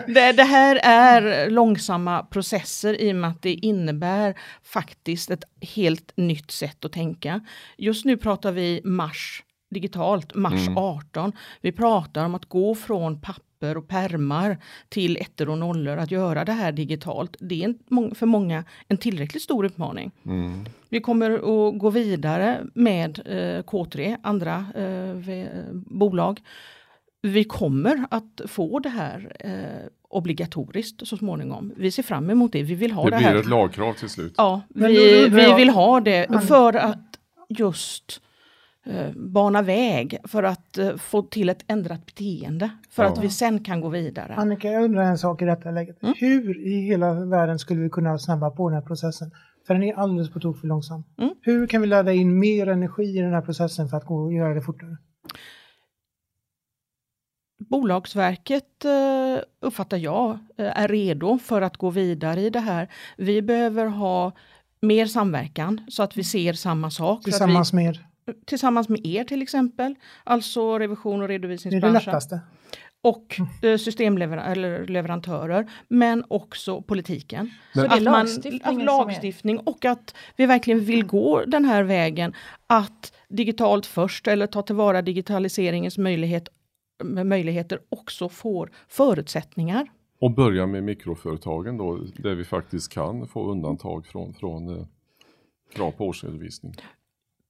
det, 0.06 0.32
det, 0.32 0.42
här 0.42 0.80
är 0.82 1.50
långsamma 1.50 2.22
processer 2.22 3.00
i 3.00 3.12
och 3.12 3.16
med 3.16 3.30
att 3.30 3.42
det 3.42 3.52
innebär 3.52 4.38
faktiskt 4.62 5.30
ett 5.30 5.44
helt 5.60 6.12
nytt 6.16 6.50
sätt 6.50 6.84
att 6.84 6.92
tänka. 6.92 7.40
Just 7.76 8.04
nu 8.04 8.16
pratar 8.16 8.52
vi 8.52 8.80
mars 8.84 9.42
digitalt, 9.70 10.34
mars 10.34 10.66
mm. 10.66 10.78
18. 10.78 11.32
Vi 11.60 11.72
pratar 11.72 12.24
om 12.24 12.34
att 12.34 12.44
gå 12.44 12.74
från 12.74 13.20
papper 13.20 13.47
papper 13.58 13.76
och 13.76 13.88
permar 13.88 14.56
till 14.88 15.16
ettor 15.16 15.48
och 15.48 15.58
nollor, 15.58 15.96
att 15.96 16.10
göra 16.10 16.44
det 16.44 16.52
här 16.52 16.72
digitalt. 16.72 17.36
Det 17.40 17.64
är 17.64 18.14
för 18.14 18.26
många 18.26 18.64
en 18.88 18.96
tillräckligt 18.96 19.42
stor 19.42 19.66
utmaning. 19.66 20.10
Mm. 20.26 20.64
Vi 20.88 21.00
kommer 21.00 21.30
att 21.30 21.78
gå 21.78 21.90
vidare 21.90 22.66
med 22.74 23.20
eh, 23.26 23.62
K3, 23.62 24.16
andra 24.22 24.66
eh, 24.74 25.62
bolag. 25.72 26.40
Vi 27.22 27.44
kommer 27.44 28.06
att 28.10 28.40
få 28.46 28.78
det 28.78 28.88
här 28.88 29.36
eh, 29.40 29.88
obligatoriskt 30.10 31.06
så 31.08 31.16
småningom. 31.16 31.72
Vi 31.76 31.90
ser 31.90 32.02
fram 32.02 32.30
emot 32.30 32.52
det. 32.52 32.62
Vi 32.62 32.74
vill 32.74 32.92
ha 32.92 33.04
det, 33.04 33.10
det 33.10 33.16
här. 33.16 33.22
Det 33.22 33.30
blir 33.30 33.40
ett 33.40 33.50
lagkrav 33.50 33.92
till 33.92 34.08
slut. 34.08 34.34
Ja, 34.36 34.60
vi, 34.68 35.28
vi 35.28 35.54
vill 35.54 35.68
ha 35.68 36.00
det 36.00 36.46
för 36.48 36.76
att 36.76 37.18
just 37.48 38.20
eh, 38.88 39.10
bana 39.16 39.62
väg 39.62 40.18
för 40.24 40.42
att 40.42 40.78
eh, 40.78 40.96
få 40.96 41.22
till 41.22 41.48
ett 41.48 41.64
ändrat 41.66 42.06
beteende. 42.06 42.70
För 42.90 43.04
ja. 43.04 43.12
att 43.12 43.24
vi 43.24 43.30
sen 43.30 43.64
kan 43.64 43.80
gå 43.80 43.88
vidare. 43.88 44.34
Annika, 44.34 44.70
jag 44.70 44.84
undrar 44.84 45.02
en 45.02 45.18
sak 45.18 45.42
i 45.42 45.44
detta 45.44 45.70
läget. 45.70 46.02
Mm. 46.02 46.14
Hur 46.18 46.66
i 46.66 46.80
hela 46.80 47.12
världen 47.12 47.58
skulle 47.58 47.80
vi 47.80 47.90
kunna 47.90 48.18
snabba 48.18 48.50
på 48.50 48.68
den 48.68 48.80
här 48.80 48.86
processen? 48.86 49.30
För 49.66 49.74
den 49.74 49.82
är 49.82 49.94
alldeles 49.94 50.30
på 50.30 50.40
tok 50.40 50.60
för 50.60 50.66
långsam. 50.66 51.04
Mm. 51.18 51.34
Hur 51.42 51.66
kan 51.66 51.80
vi 51.80 51.86
ladda 51.86 52.12
in 52.12 52.38
mer 52.38 52.66
energi 52.66 53.18
i 53.18 53.20
den 53.20 53.32
här 53.32 53.42
processen 53.42 53.88
för 53.88 53.96
att 53.96 54.04
gå 54.04 54.16
och 54.16 54.32
göra 54.32 54.54
det 54.54 54.62
fortare? 54.62 54.96
Bolagsverket 57.70 58.84
eh, 58.84 59.42
uppfattar 59.60 59.96
jag 59.96 60.38
är 60.56 60.88
redo 60.88 61.38
för 61.38 61.62
att 61.62 61.76
gå 61.76 61.90
vidare 61.90 62.40
i 62.40 62.50
det 62.50 62.60
här. 62.60 62.88
Vi 63.16 63.42
behöver 63.42 63.86
ha 63.86 64.32
mer 64.80 65.06
samverkan 65.06 65.80
så 65.88 66.02
att 66.02 66.16
vi 66.16 66.24
ser 66.24 66.52
samma 66.52 66.90
sak. 66.90 67.24
Tillsammans 67.24 67.72
vi, 67.72 67.76
med? 67.76 67.98
Tillsammans 68.46 68.88
med 68.88 69.06
er 69.06 69.24
till 69.24 69.42
exempel, 69.42 69.94
alltså 70.24 70.78
revision 70.78 71.22
och 71.22 71.28
redovisningsbranschen. 71.28 71.92
Det 71.92 71.98
är 71.98 72.00
det 72.00 72.06
lättaste. 72.06 72.40
Och 73.02 73.40
eh, 73.62 73.76
systemleverantörer, 73.76 75.70
men 75.88 76.24
också 76.28 76.82
politiken. 76.82 77.50
Men, 77.74 77.88
så 77.88 77.94
att, 77.94 78.02
man, 78.02 78.12
lagstiftning, 78.12 78.84
lagstiftning 78.84 79.58
och 79.58 79.84
att 79.84 80.14
vi 80.36 80.46
verkligen 80.46 80.80
vill 80.80 81.06
gå 81.06 81.44
den 81.44 81.64
här 81.64 81.82
vägen 81.82 82.34
att 82.66 83.12
digitalt 83.28 83.86
först 83.86 84.28
eller 84.28 84.46
ta 84.46 84.62
tillvara 84.62 85.02
digitaliseringens 85.02 85.98
möjlighet, 85.98 86.48
möjligheter 87.04 87.80
också 87.88 88.28
får 88.28 88.70
förutsättningar. 88.88 89.88
Och 90.20 90.30
börja 90.30 90.66
med 90.66 90.84
mikroföretagen 90.84 91.76
då, 91.76 91.98
där 92.16 92.34
vi 92.34 92.44
faktiskt 92.44 92.92
kan 92.92 93.28
få 93.28 93.50
undantag 93.50 94.06
från, 94.06 94.34
från 94.34 94.78
eh, 94.78 94.86
krav 95.74 95.90
på 95.90 96.06
årsredovisning 96.06 96.74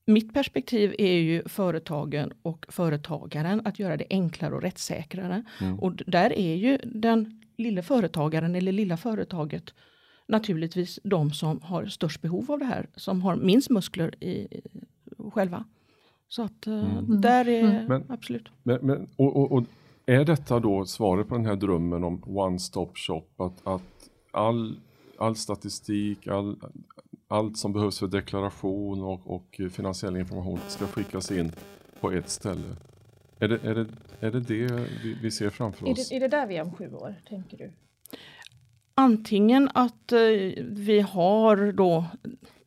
mitt 0.09 0.35
perspektiv 0.35 0.95
är 0.99 1.13
ju 1.13 1.43
företagen 1.49 2.33
och 2.43 2.67
företagaren 2.69 3.63
att 3.65 3.79
göra 3.79 3.97
det 3.97 4.07
enklare 4.11 4.55
och 4.55 4.63
rättssäkrare. 4.63 5.43
Mm. 5.61 5.79
Och 5.79 5.93
där 6.07 6.33
är 6.33 6.55
ju 6.55 6.79
den 6.85 7.43
lilla 7.57 7.83
företagaren 7.83 8.55
eller 8.55 8.73
lilla 8.73 8.97
företaget 8.97 9.75
naturligtvis 10.29 10.99
de 11.05 11.31
som 11.31 11.61
har 11.63 11.87
störst 11.87 12.23
behov 12.23 12.51
av 12.53 12.59
det 12.59 12.65
här, 12.65 12.87
som 12.97 13.23
har 13.23 13.37
minst 13.37 13.71
muskler 13.71 14.25
i, 14.25 14.49
själva. 15.33 15.65
Så 16.29 16.43
att 16.43 16.67
eh, 16.67 16.99
mm. 16.99 17.21
där 17.21 17.49
är 17.49 17.61
mm. 17.61 17.87
men, 17.87 18.05
absolut. 18.09 18.49
Men, 18.63 18.79
men 18.83 19.09
och, 19.17 19.37
och, 19.37 19.53
och, 19.53 19.65
är 20.07 20.25
detta 20.25 20.61
då 20.61 20.85
svaret 20.85 21.29
på 21.29 21.37
den 21.37 21.47
här 21.47 21.57
drömmen 21.57 22.05
om 22.05 22.23
one 22.27 22.59
stop 22.59 22.91
shop? 22.95 23.25
Att, 23.37 23.67
att 23.67 24.11
all, 24.31 24.77
all 25.19 25.37
statistik, 25.37 26.27
all, 26.27 26.57
allt 27.29 27.57
som 27.57 27.73
behövs 27.73 27.99
för 27.99 28.07
deklaration 28.07 29.03
och, 29.03 29.35
och 29.35 29.61
finansiell 29.71 30.17
information 30.17 30.59
ska 30.69 30.87
skickas 30.87 31.31
in 31.33 31.53
på 32.01 32.13
ett 32.13 32.29
ställe. 32.29 32.77
Är 33.39 33.49
det 33.49 33.65
är 33.65 33.75
det, 33.75 33.87
är 34.21 34.31
det, 34.31 34.41
det 34.41 34.89
vi, 35.03 35.19
vi 35.23 35.31
ser 35.31 35.51
framför 35.51 35.87
Är 35.87 35.93
oss? 35.93 36.09
det, 36.09 36.17
är 36.17 36.21
det 36.21 36.29
där 36.29 36.47
vi 36.47 36.57
är 36.57 36.63
om 36.63 36.73
sju 36.73 36.93
år, 36.93 37.15
tänker 37.29 37.57
du? 37.57 37.73
Antingen 38.95 39.71
att 39.75 40.13
eh, 40.13 40.19
vi 40.65 41.01
har 41.01 41.73
då 41.73 42.05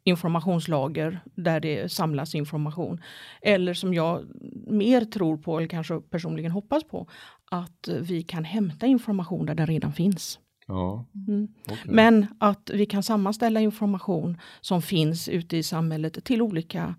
informationslager 0.03 1.19
där 1.35 1.59
det 1.59 1.91
samlas 1.91 2.35
information. 2.35 3.01
Eller 3.41 3.73
som 3.73 3.93
jag 3.93 4.25
mer 4.67 5.01
tror 5.01 5.37
på, 5.37 5.57
eller 5.57 5.67
kanske 5.67 5.99
personligen 6.01 6.51
hoppas 6.51 6.83
på, 6.83 7.07
att 7.51 7.89
vi 8.01 8.23
kan 8.23 8.43
hämta 8.43 8.85
information 8.85 9.45
där 9.45 9.55
den 9.55 9.67
redan 9.67 9.93
finns. 9.93 10.39
Ja, 10.71 11.05
Mm. 11.27 11.47
okej. 11.65 11.77
Men 11.85 12.25
att 12.39 12.71
vi 12.73 12.85
kan 12.85 13.03
sammanställa 13.03 13.59
information 13.59 14.37
som 14.61 14.81
finns 14.81 15.29
ute 15.29 15.57
i 15.57 15.63
samhället 15.63 16.23
till 16.23 16.41
olika 16.41 16.95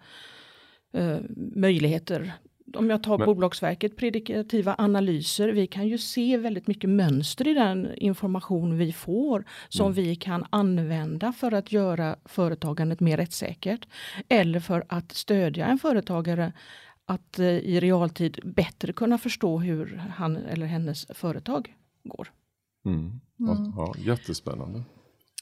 eh, 0.95 1.19
möjligheter. 1.55 2.33
Om 2.75 2.91
jag 2.91 3.03
tar 3.03 3.19
Men- 3.19 3.27
Bolagsverket, 3.27 3.97
predikativa 3.97 4.75
analyser, 4.79 5.49
vi 5.49 5.67
kan 5.67 5.89
ju 5.89 5.99
se 5.99 6.37
väldigt 6.37 6.67
mycket 6.67 6.91
mönster 6.91 7.49
i 7.49 7.55
den 7.55 7.95
information 7.97 8.79
vi 8.79 8.93
får 8.93 9.45
som 9.69 9.87
Mm. 9.93 9.95
vi 10.05 10.17
kan 10.17 10.45
använda 10.51 11.33
för 11.33 11.53
att 11.53 11.73
göra 11.73 12.17
företagandet 12.25 13.01
mer 13.01 13.17
rättssäkert. 13.17 13.89
Eller 14.29 14.61
för 14.61 14.85
att 14.89 15.13
stödja 15.13 15.67
en 15.67 15.79
företagare 15.79 16.53
att 17.07 17.39
eh, 17.39 17.47
i 17.47 17.81
realtid 17.81 18.41
bättre 18.45 18.93
kunna 18.93 19.19
förstå 19.19 19.59
hur 19.59 19.97
han 20.17 20.37
eller 20.37 20.67
hennes 20.67 21.07
företag 21.11 21.75
går. 22.05 22.29
Mm. 22.87 23.21
Ja, 23.47 23.73
ja, 23.77 23.95
jättespännande. 23.99 24.83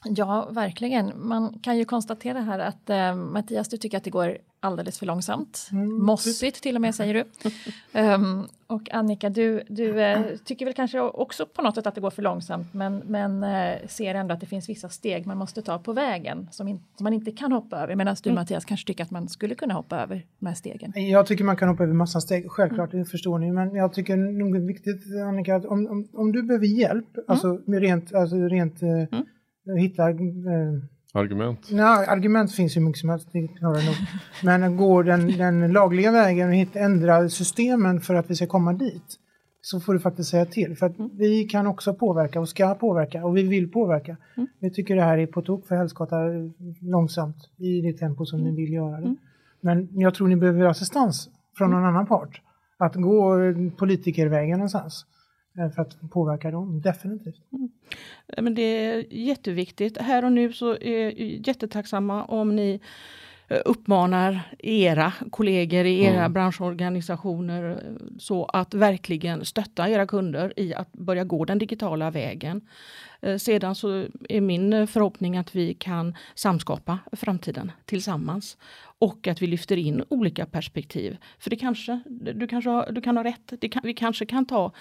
Ja, 0.05 0.49
verkligen. 0.51 1.27
Man 1.27 1.59
kan 1.59 1.77
ju 1.77 1.85
konstatera 1.85 2.41
här 2.41 2.59
att 2.59 2.89
eh, 2.89 3.15
Mattias, 3.15 3.69
du 3.69 3.77
tycker 3.77 3.97
att 3.97 4.03
det 4.03 4.09
går 4.09 4.37
alldeles 4.61 4.99
för 4.99 5.05
långsamt. 5.05 5.69
Mm, 5.71 6.05
Mossigt 6.05 6.63
till 6.63 6.75
och 6.75 6.81
med 6.81 6.95
säger 6.95 7.13
du. 7.13 7.49
Ehm, 7.99 8.47
och 8.67 8.91
Annika, 8.91 9.29
du, 9.29 9.63
du 9.67 10.01
eh, 10.01 10.21
tycker 10.45 10.65
väl 10.65 10.73
kanske 10.73 10.99
också 11.01 11.45
på 11.45 11.61
något 11.61 11.75
sätt 11.75 11.87
att 11.87 11.95
det 11.95 12.01
går 12.01 12.09
för 12.09 12.21
långsamt 12.21 12.73
men, 12.73 12.97
men 12.97 13.43
eh, 13.43 13.87
ser 13.87 14.15
ändå 14.15 14.33
att 14.33 14.39
det 14.39 14.45
finns 14.45 14.69
vissa 14.69 14.89
steg 14.89 15.27
man 15.27 15.37
måste 15.37 15.61
ta 15.61 15.79
på 15.79 15.93
vägen 15.93 16.47
som, 16.51 16.67
in, 16.67 16.79
som 16.97 17.03
man 17.03 17.13
inte 17.13 17.31
kan 17.31 17.51
hoppa 17.51 17.77
över. 17.77 17.95
Medan 17.95 18.15
du 18.23 18.31
Mattias 18.31 18.65
kanske 18.65 18.87
tycker 18.87 19.03
att 19.03 19.11
man 19.11 19.29
skulle 19.29 19.55
kunna 19.55 19.73
hoppa 19.73 19.99
över 19.99 20.25
de 20.39 20.45
här 20.45 20.53
stegen. 20.53 20.93
Jag 20.95 21.25
tycker 21.25 21.43
man 21.43 21.55
kan 21.55 21.69
hoppa 21.69 21.83
över 21.83 21.93
massa 21.93 22.21
steg, 22.21 22.51
självklart, 22.51 22.91
det 22.91 23.05
förstår 23.05 23.39
ni. 23.39 23.51
Men 23.51 23.75
jag 23.75 23.93
tycker 23.93 24.17
nog 24.17 24.53
det 24.53 24.59
är 24.59 24.67
viktigt, 24.67 25.01
Annika, 25.27 25.55
att 25.55 25.65
om, 25.65 25.87
om, 25.87 26.07
om 26.13 26.31
du 26.31 26.43
behöver 26.43 26.65
hjälp, 26.65 27.07
alltså 27.27 27.61
med 27.65 27.81
rent, 27.81 28.13
alltså 28.13 28.35
rent 28.35 28.81
eh, 28.81 29.75
hitta 29.77 30.03
Argument? 31.13 31.67
Nej, 31.71 32.07
argument 32.07 32.55
finns 32.55 32.77
ju 32.77 32.81
mycket 32.81 32.99
som 32.99 33.09
helst, 33.09 33.27
det 33.31 33.47
klarar 33.47 33.75
jag 33.75 33.85
nog. 33.85 33.95
Men 34.43 34.77
går 34.77 35.03
den, 35.03 35.37
den 35.37 35.71
lagliga 35.71 36.11
vägen 36.11 36.49
och 36.49 36.55
hitta, 36.55 36.79
ändra 36.79 37.29
systemen 37.29 38.01
för 38.01 38.15
att 38.15 38.29
vi 38.29 38.35
ska 38.35 38.47
komma 38.47 38.73
dit 38.73 39.17
så 39.61 39.79
får 39.79 39.93
du 39.93 39.99
faktiskt 39.99 40.29
säga 40.29 40.45
till. 40.45 40.77
För 40.77 40.85
att 40.85 40.95
vi 41.13 41.43
kan 41.43 41.67
också 41.67 41.93
påverka 41.93 42.39
och 42.39 42.49
ska 42.49 42.75
påverka 42.75 43.25
och 43.25 43.37
vi 43.37 43.43
vill 43.43 43.71
påverka. 43.71 44.17
Vi 44.59 44.71
tycker 44.71 44.95
det 44.95 45.01
här 45.01 45.17
är 45.17 45.27
på 45.27 45.41
tok 45.41 45.67
för 45.67 45.75
helskotta 45.75 46.15
långsamt 46.81 47.37
i 47.57 47.81
det 47.81 47.93
tempo 47.93 48.25
som 48.25 48.43
ni 48.43 48.55
vill 48.55 48.73
göra 48.73 49.01
det. 49.01 49.15
Men 49.61 49.99
jag 49.99 50.13
tror 50.13 50.27
ni 50.27 50.35
behöver 50.35 50.65
assistans 50.65 51.29
från 51.57 51.71
någon 51.71 51.85
annan 51.85 52.07
part. 52.07 52.41
Att 52.77 52.95
gå 52.95 53.37
politikervägen 53.77 54.57
någonstans 54.57 55.05
Eh, 55.57 55.69
för 55.69 55.81
att 55.81 56.11
påverka 56.11 56.51
dem, 56.51 56.81
definitivt. 56.81 57.51
Mm. 57.51 57.69
Eh, 58.27 58.43
men 58.43 58.55
det 58.55 58.61
är 58.61 59.13
jätteviktigt. 59.13 59.97
Här 59.97 60.25
och 60.25 60.31
nu 60.31 60.53
så 60.53 60.71
är 60.75 61.09
jättetacksamma 61.47 62.25
om 62.25 62.55
ni 62.55 62.79
uppmanar 63.65 64.41
era 64.59 65.13
kollegor 65.31 65.85
i 65.85 66.03
era 66.03 66.19
Mm. 66.19 66.33
branschorganisationer 66.33 67.71
eh, 67.71 67.77
så 68.19 68.45
att 68.45 68.73
verkligen 68.73 69.45
stötta 69.45 69.89
era 69.89 70.07
kunder 70.07 70.53
i 70.57 70.73
att 70.73 70.93
börja 70.93 71.23
gå 71.23 71.45
den 71.45 71.57
digitala 71.57 72.11
vägen. 72.11 72.61
Eh, 73.21 73.37
Sedan 73.37 73.75
så 73.75 74.05
är 74.29 74.41
min 74.41 74.73
eh, 74.73 74.85
förhoppning 74.85 75.37
att 75.37 75.55
vi 75.55 75.73
kan 75.73 76.15
samskapa 76.35 76.99
framtiden 77.11 77.71
tillsammans 77.85 78.57
och 78.99 79.27
att 79.27 79.41
vi 79.41 79.47
lyfter 79.47 79.77
in 79.77 80.03
olika 80.09 80.45
perspektiv. 80.45 81.17
För 81.39 81.49
det 81.49 81.55
kanske, 81.55 81.99
du, 82.09 82.47
kanske 82.47 82.69
har, 82.69 82.91
du 82.91 83.01
kan 83.01 83.17
ha 83.17 83.23
rätt, 83.23 83.71
kan, 83.71 83.81
vi 83.85 83.93
kanske 83.93 84.25
kan 84.25 84.45
ta 84.45 84.71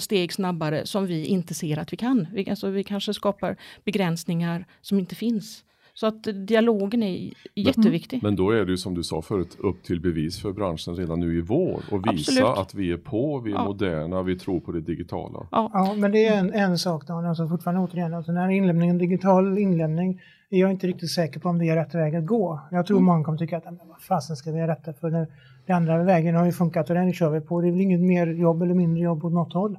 steg 0.00 0.32
snabbare 0.32 0.86
som 0.86 1.06
vi 1.06 1.24
inte 1.26 1.54
ser 1.54 1.78
att 1.78 1.92
vi 1.92 1.96
kan. 1.96 2.26
Vi, 2.32 2.50
alltså, 2.50 2.68
vi 2.70 2.84
kanske 2.84 3.14
skapar 3.14 3.56
begränsningar 3.84 4.64
som 4.80 4.98
inte 4.98 5.14
finns. 5.14 5.64
Så 6.00 6.06
att 6.06 6.22
dialogen 6.46 7.02
är 7.02 7.32
jätteviktig. 7.54 8.22
Men 8.22 8.36
då 8.36 8.50
är 8.50 8.64
det 8.64 8.70
ju 8.70 8.76
som 8.76 8.94
du 8.94 9.02
sa 9.02 9.22
förut 9.22 9.56
upp 9.58 9.82
till 9.82 10.00
bevis 10.00 10.42
för 10.42 10.52
branschen 10.52 10.94
redan 10.96 11.20
nu 11.20 11.38
i 11.38 11.40
vår 11.40 11.82
och 11.92 12.06
visa 12.12 12.30
Absolut. 12.32 12.58
att 12.58 12.74
vi 12.74 12.92
är 12.92 12.96
på, 12.96 13.40
vi 13.40 13.50
är 13.50 13.54
Ja. 13.54 13.64
moderna, 13.64 14.22
vi 14.22 14.38
tror 14.38 14.60
på 14.60 14.72
det 14.72 14.80
digitala. 14.80 15.48
Ja, 15.50 15.70
Ja, 15.74 15.94
men 15.98 16.12
det 16.12 16.26
är 16.26 16.38
en, 16.38 16.52
en 16.54 16.78
sak 16.78 17.06
då, 17.06 17.14
alltså 17.14 17.48
fortfarande 17.48 17.80
återigen, 17.82 18.14
alltså 18.14 18.32
den 18.32 18.40
här 18.40 18.48
inlämningen, 18.48 18.98
digital 18.98 19.58
inlämning, 19.58 20.20
är 20.50 20.58
jag 20.60 20.70
inte 20.70 20.86
riktigt 20.86 21.10
säker 21.10 21.40
på 21.40 21.48
om 21.48 21.58
det 21.58 21.68
är 21.68 21.76
rätt 21.76 21.94
väg 21.94 22.14
att 22.16 22.26
gå. 22.26 22.60
Jag 22.70 22.86
tror 22.86 23.00
många 23.00 23.24
kommer 23.24 23.38
tycka 23.38 23.56
att, 23.56 23.64
"Men 23.64 23.88
vad 23.88 24.02
fasen 24.02 24.36
ska 24.36 24.52
vi 24.52 24.58
göra 24.58 24.74
detta 24.74 24.92
för 24.92 25.10
nu, 25.10 25.26
den 25.66 25.76
andra 25.76 26.04
vägen 26.04 26.34
har 26.34 26.46
ju 26.46 26.52
funkat 26.52 26.88
och 26.90 26.94
den 26.96 27.12
kör 27.12 27.30
vi 27.30 27.40
på. 27.40 27.60
Det 27.60 27.68
är 27.68 27.72
väl 27.72 27.80
inget 27.80 28.00
mer 28.00 28.26
jobb 28.26 28.62
eller 28.62 28.74
mindre 28.74 29.02
jobb 29.02 29.24
åt 29.24 29.32
något 29.32 29.52
håll. 29.52 29.78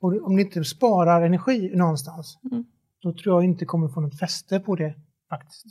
Och 0.00 0.26
om 0.26 0.36
ni 0.36 0.42
inte 0.42 0.64
sparar 0.64 1.22
energi 1.22 1.72
någonstans, 1.74 2.38
då 3.02 3.12
tror 3.12 3.34
jag 3.36 3.44
inte 3.50 3.64
kommer 3.64 3.88
få 3.88 4.00
något 4.00 4.18
fäste 4.18 4.60
på 4.60 4.76
det 4.76 4.94
faktiskt. 5.38 5.66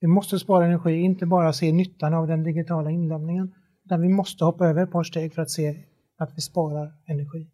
Vi 0.00 0.06
måste 0.06 0.38
spara 0.38 0.64
energi, 0.66 1.00
inte 1.00 1.26
bara 1.26 1.52
se 1.52 1.72
nyttan 1.72 2.14
av 2.14 2.26
den 2.26 2.42
digitala 2.42 2.90
inlämningen, 2.90 3.54
utan 3.84 4.02
vi 4.02 4.08
måste 4.08 4.44
hoppa 4.44 4.66
över 4.66 4.82
ett 4.82 4.90
par 4.92 5.02
steg 5.02 5.34
för 5.34 5.42
att 5.42 5.50
se 5.50 5.76
att 6.18 6.32
vi 6.36 6.40
sparar 6.40 6.92
energi. 7.06 7.46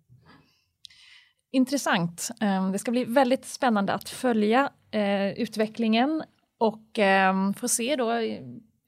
Intressant. 1.53 2.31
Ehm, 2.40 2.73
Det 2.73 2.79
ska 2.79 2.90
bli 2.90 3.05
väldigt 3.05 3.45
spännande 3.45 3.93
att 3.93 4.09
följa 4.09 4.71
eh, 4.90 5.29
utvecklingen 5.29 6.23
och 6.59 6.99
ehm, 6.99 7.55
få 7.55 7.69
se 7.69 7.97
då 7.97 8.12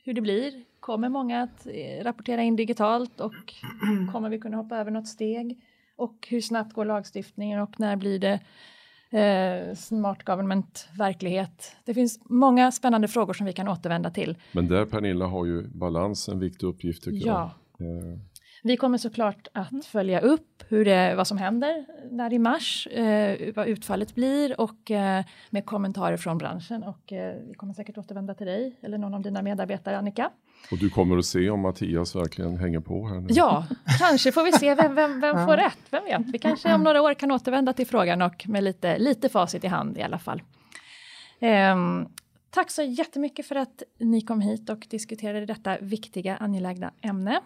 hur 0.05 0.15
det 0.15 0.21
blir. 0.21 0.65
Kommer 0.81 1.09
många 1.09 1.43
att 1.43 1.67
eh, 1.67 2.05
rapportera 2.05 2.43
in 2.43 2.57
digitalt 2.57 3.21
och 3.21 3.55
kommer 4.13 4.29
vi 4.29 4.39
kunna 4.39 4.57
hoppa 4.57 4.77
över 4.77 4.91
något 4.91 5.09
steg? 5.09 5.61
Och 5.97 6.27
hur 6.31 6.41
snabbt 6.41 6.73
går 6.73 6.85
lagstiftningen 6.85 7.61
och 7.61 7.81
när 7.81 7.97
blir 7.97 8.19
det 8.19 8.41
eh, 9.17 9.75
smart 9.75 10.23
government 10.25 10.89
verklighet? 10.99 11.77
Det 11.85 11.95
finns 11.95 12.21
många 12.25 12.73
spännande 12.73 13.09
frågor 13.09 13.33
som 13.35 13.47
vi 13.47 13.53
kan 13.53 13.69
återvända 13.69 14.11
till. 14.11 14.37
Men 14.53 14.69
där 14.69 14.85
Pernilla 14.85 15.27
har 15.27 15.45
ju 15.45 15.69
balans 15.69 16.29
en 16.29 16.39
viktig 16.39 16.67
uppgift 16.67 17.05
tycker 17.05 17.27
Ja. 17.27 17.51
jag. 17.79 17.89
Eh, 17.89 18.19
Vi 18.63 18.77
kommer 18.77 18.99
såklart 18.99 19.49
att 19.53 19.85
följa 19.85 20.21
upp 20.21 20.63
hur 20.69 20.85
det, 20.85 21.15
vad 21.17 21.27
som 21.27 21.39
händer 21.39 21.87
där 22.11 22.33
i 22.33 22.39
mars, 22.39 22.87
eh, 22.87 23.53
vad 23.57 23.67
utfallet 23.69 24.15
blir 24.15 24.61
och 24.61 24.91
eh, 24.91 25.25
med 25.51 25.67
kommentarer 25.67 26.17
från 26.17 26.39
branschen. 26.39 26.83
Och 26.83 27.13
eh, 27.13 27.35
vi 27.49 27.55
kommer 27.55 27.73
säkert 27.75 27.99
återvända 27.99 28.35
till 28.35 28.47
dig 28.47 28.77
eller 28.83 28.99
någon 28.99 29.15
av 29.15 29.23
dina 29.23 29.43
medarbetare, 29.43 29.99
Annika. 29.99 30.31
Och 30.71 30.79
du 30.79 30.91
kommer 30.91 31.19
att 31.19 31.27
se 31.27 31.51
om 31.51 31.61
Mattias 31.61 32.17
verkligen 32.17 32.57
hänger 32.57 32.81
på 32.81 33.09
här 33.09 33.21
nu. 33.21 33.27
Ja, 33.31 33.67
kanske 33.99 34.33
får 34.33 34.45
vi 34.45 34.53
se 34.53 34.75
vem, 34.75 34.95
vem, 34.95 35.21
vem 35.21 35.47
får 35.47 35.57
rätt, 35.57 35.79
vem 35.91 36.05
vet. 36.05 36.27
Vi 36.33 36.39
kanske 36.39 36.75
om 36.75 36.83
några 36.83 37.03
år 37.03 37.15
kan 37.15 37.31
återvända 37.31 37.73
till 37.73 37.87
frågan 37.87 38.23
och 38.23 38.49
med 38.49 38.65
lite, 38.65 38.99
lite 38.99 39.29
facit 39.29 39.65
i 39.65 39.67
hand 39.67 39.99
i 39.99 40.03
alla 40.03 40.19
fall. 40.19 40.43
Ehm, 41.41 42.07
tack 42.51 42.71
så 42.71 42.83
jättemycket 42.83 43.47
för 43.47 43.55
att 43.55 43.83
ni 43.99 44.21
kom 44.21 44.41
hit 44.41 44.71
och 44.71 44.87
diskuterade 44.91 45.47
detta 45.47 45.79
viktiga, 45.81 46.37
angelägna 46.37 46.93
ämne. 47.03 47.41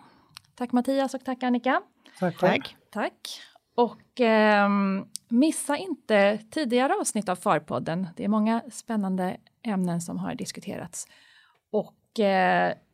Tack 0.54 0.72
Mattias 0.72 1.14
och 1.14 1.24
tack 1.24 1.42
Annika. 1.42 1.82
Tack. 2.18 2.38
tack. 2.38 2.76
Tack. 2.90 3.40
Och 3.74 4.20
ehm, 4.20 5.04
missa 5.28 5.76
inte 5.76 6.38
tidigare 6.50 6.94
avsnitt 7.00 7.28
av 7.28 7.36
Farpodden. 7.36 8.06
Det 8.16 8.24
är 8.24 8.28
många 8.28 8.62
spännande 8.72 9.36
ämnen 9.62 10.00
som 10.00 10.18
har 10.18 10.34
diskuterats. 10.34 11.06
Och, 11.72 11.94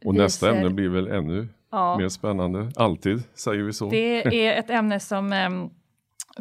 Och 0.05 0.15
vi 0.15 0.19
nästa 0.19 0.47
ser- 0.47 0.55
ämne 0.57 0.71
blir 0.71 0.89
väl 0.89 1.09
ännu 1.09 1.49
ja, 1.71 1.99
mer 1.99 2.09
spännande. 2.09 2.71
Alltid 2.77 3.23
säger 3.35 3.62
vi 3.62 3.73
så. 3.73 3.91
Det 3.91 4.25
är 4.47 4.59
ett 4.59 4.71
ämne 4.71 5.01
som 5.01 5.33
ehm, 5.33 5.71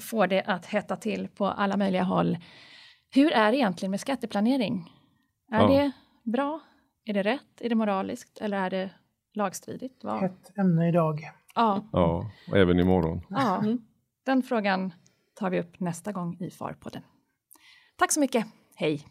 får 0.02 0.28
det 0.28 0.44
att 0.44 0.66
hetta 0.66 0.96
till 0.96 1.28
på 1.28 1.46
alla 1.46 1.78
möjliga 1.78 2.04
håll. 2.04 2.38
Hur 3.16 3.32
är 3.32 3.52
det 3.52 3.58
egentligen 3.58 3.92
med 3.92 4.00
skatteplanering? 4.00 4.92
Är 5.52 5.60
Ja. 5.62 5.68
det 5.68 5.92
bra? 6.32 6.60
Är 7.06 7.14
det 7.14 7.24
rätt? 7.24 7.62
Är 7.62 7.70
det 7.70 7.76
moraliskt? 7.76 8.38
Eller 8.42 8.58
är 8.58 8.70
det 8.70 8.90
lagstridigt? 9.34 10.04
Vad- 10.04 10.24
Ett 10.24 10.58
ämne 10.58 10.90
idag. 10.90 11.20
Ja, 11.56 11.90
Ja, 11.94 12.32
och 12.52 12.58
även 12.58 12.80
imorgon. 12.80 13.22
ja, 13.30 13.64
den 14.26 14.44
frågan 14.44 14.94
tar 15.40 15.50
vi 15.50 15.60
upp 15.60 15.80
nästa 15.80 16.12
gång 16.12 16.38
i 16.40 16.50
Farpodden. 16.52 17.02
Tack 17.98 18.12
så 18.12 18.20
mycket. 18.20 18.46
Hej! 18.76 19.02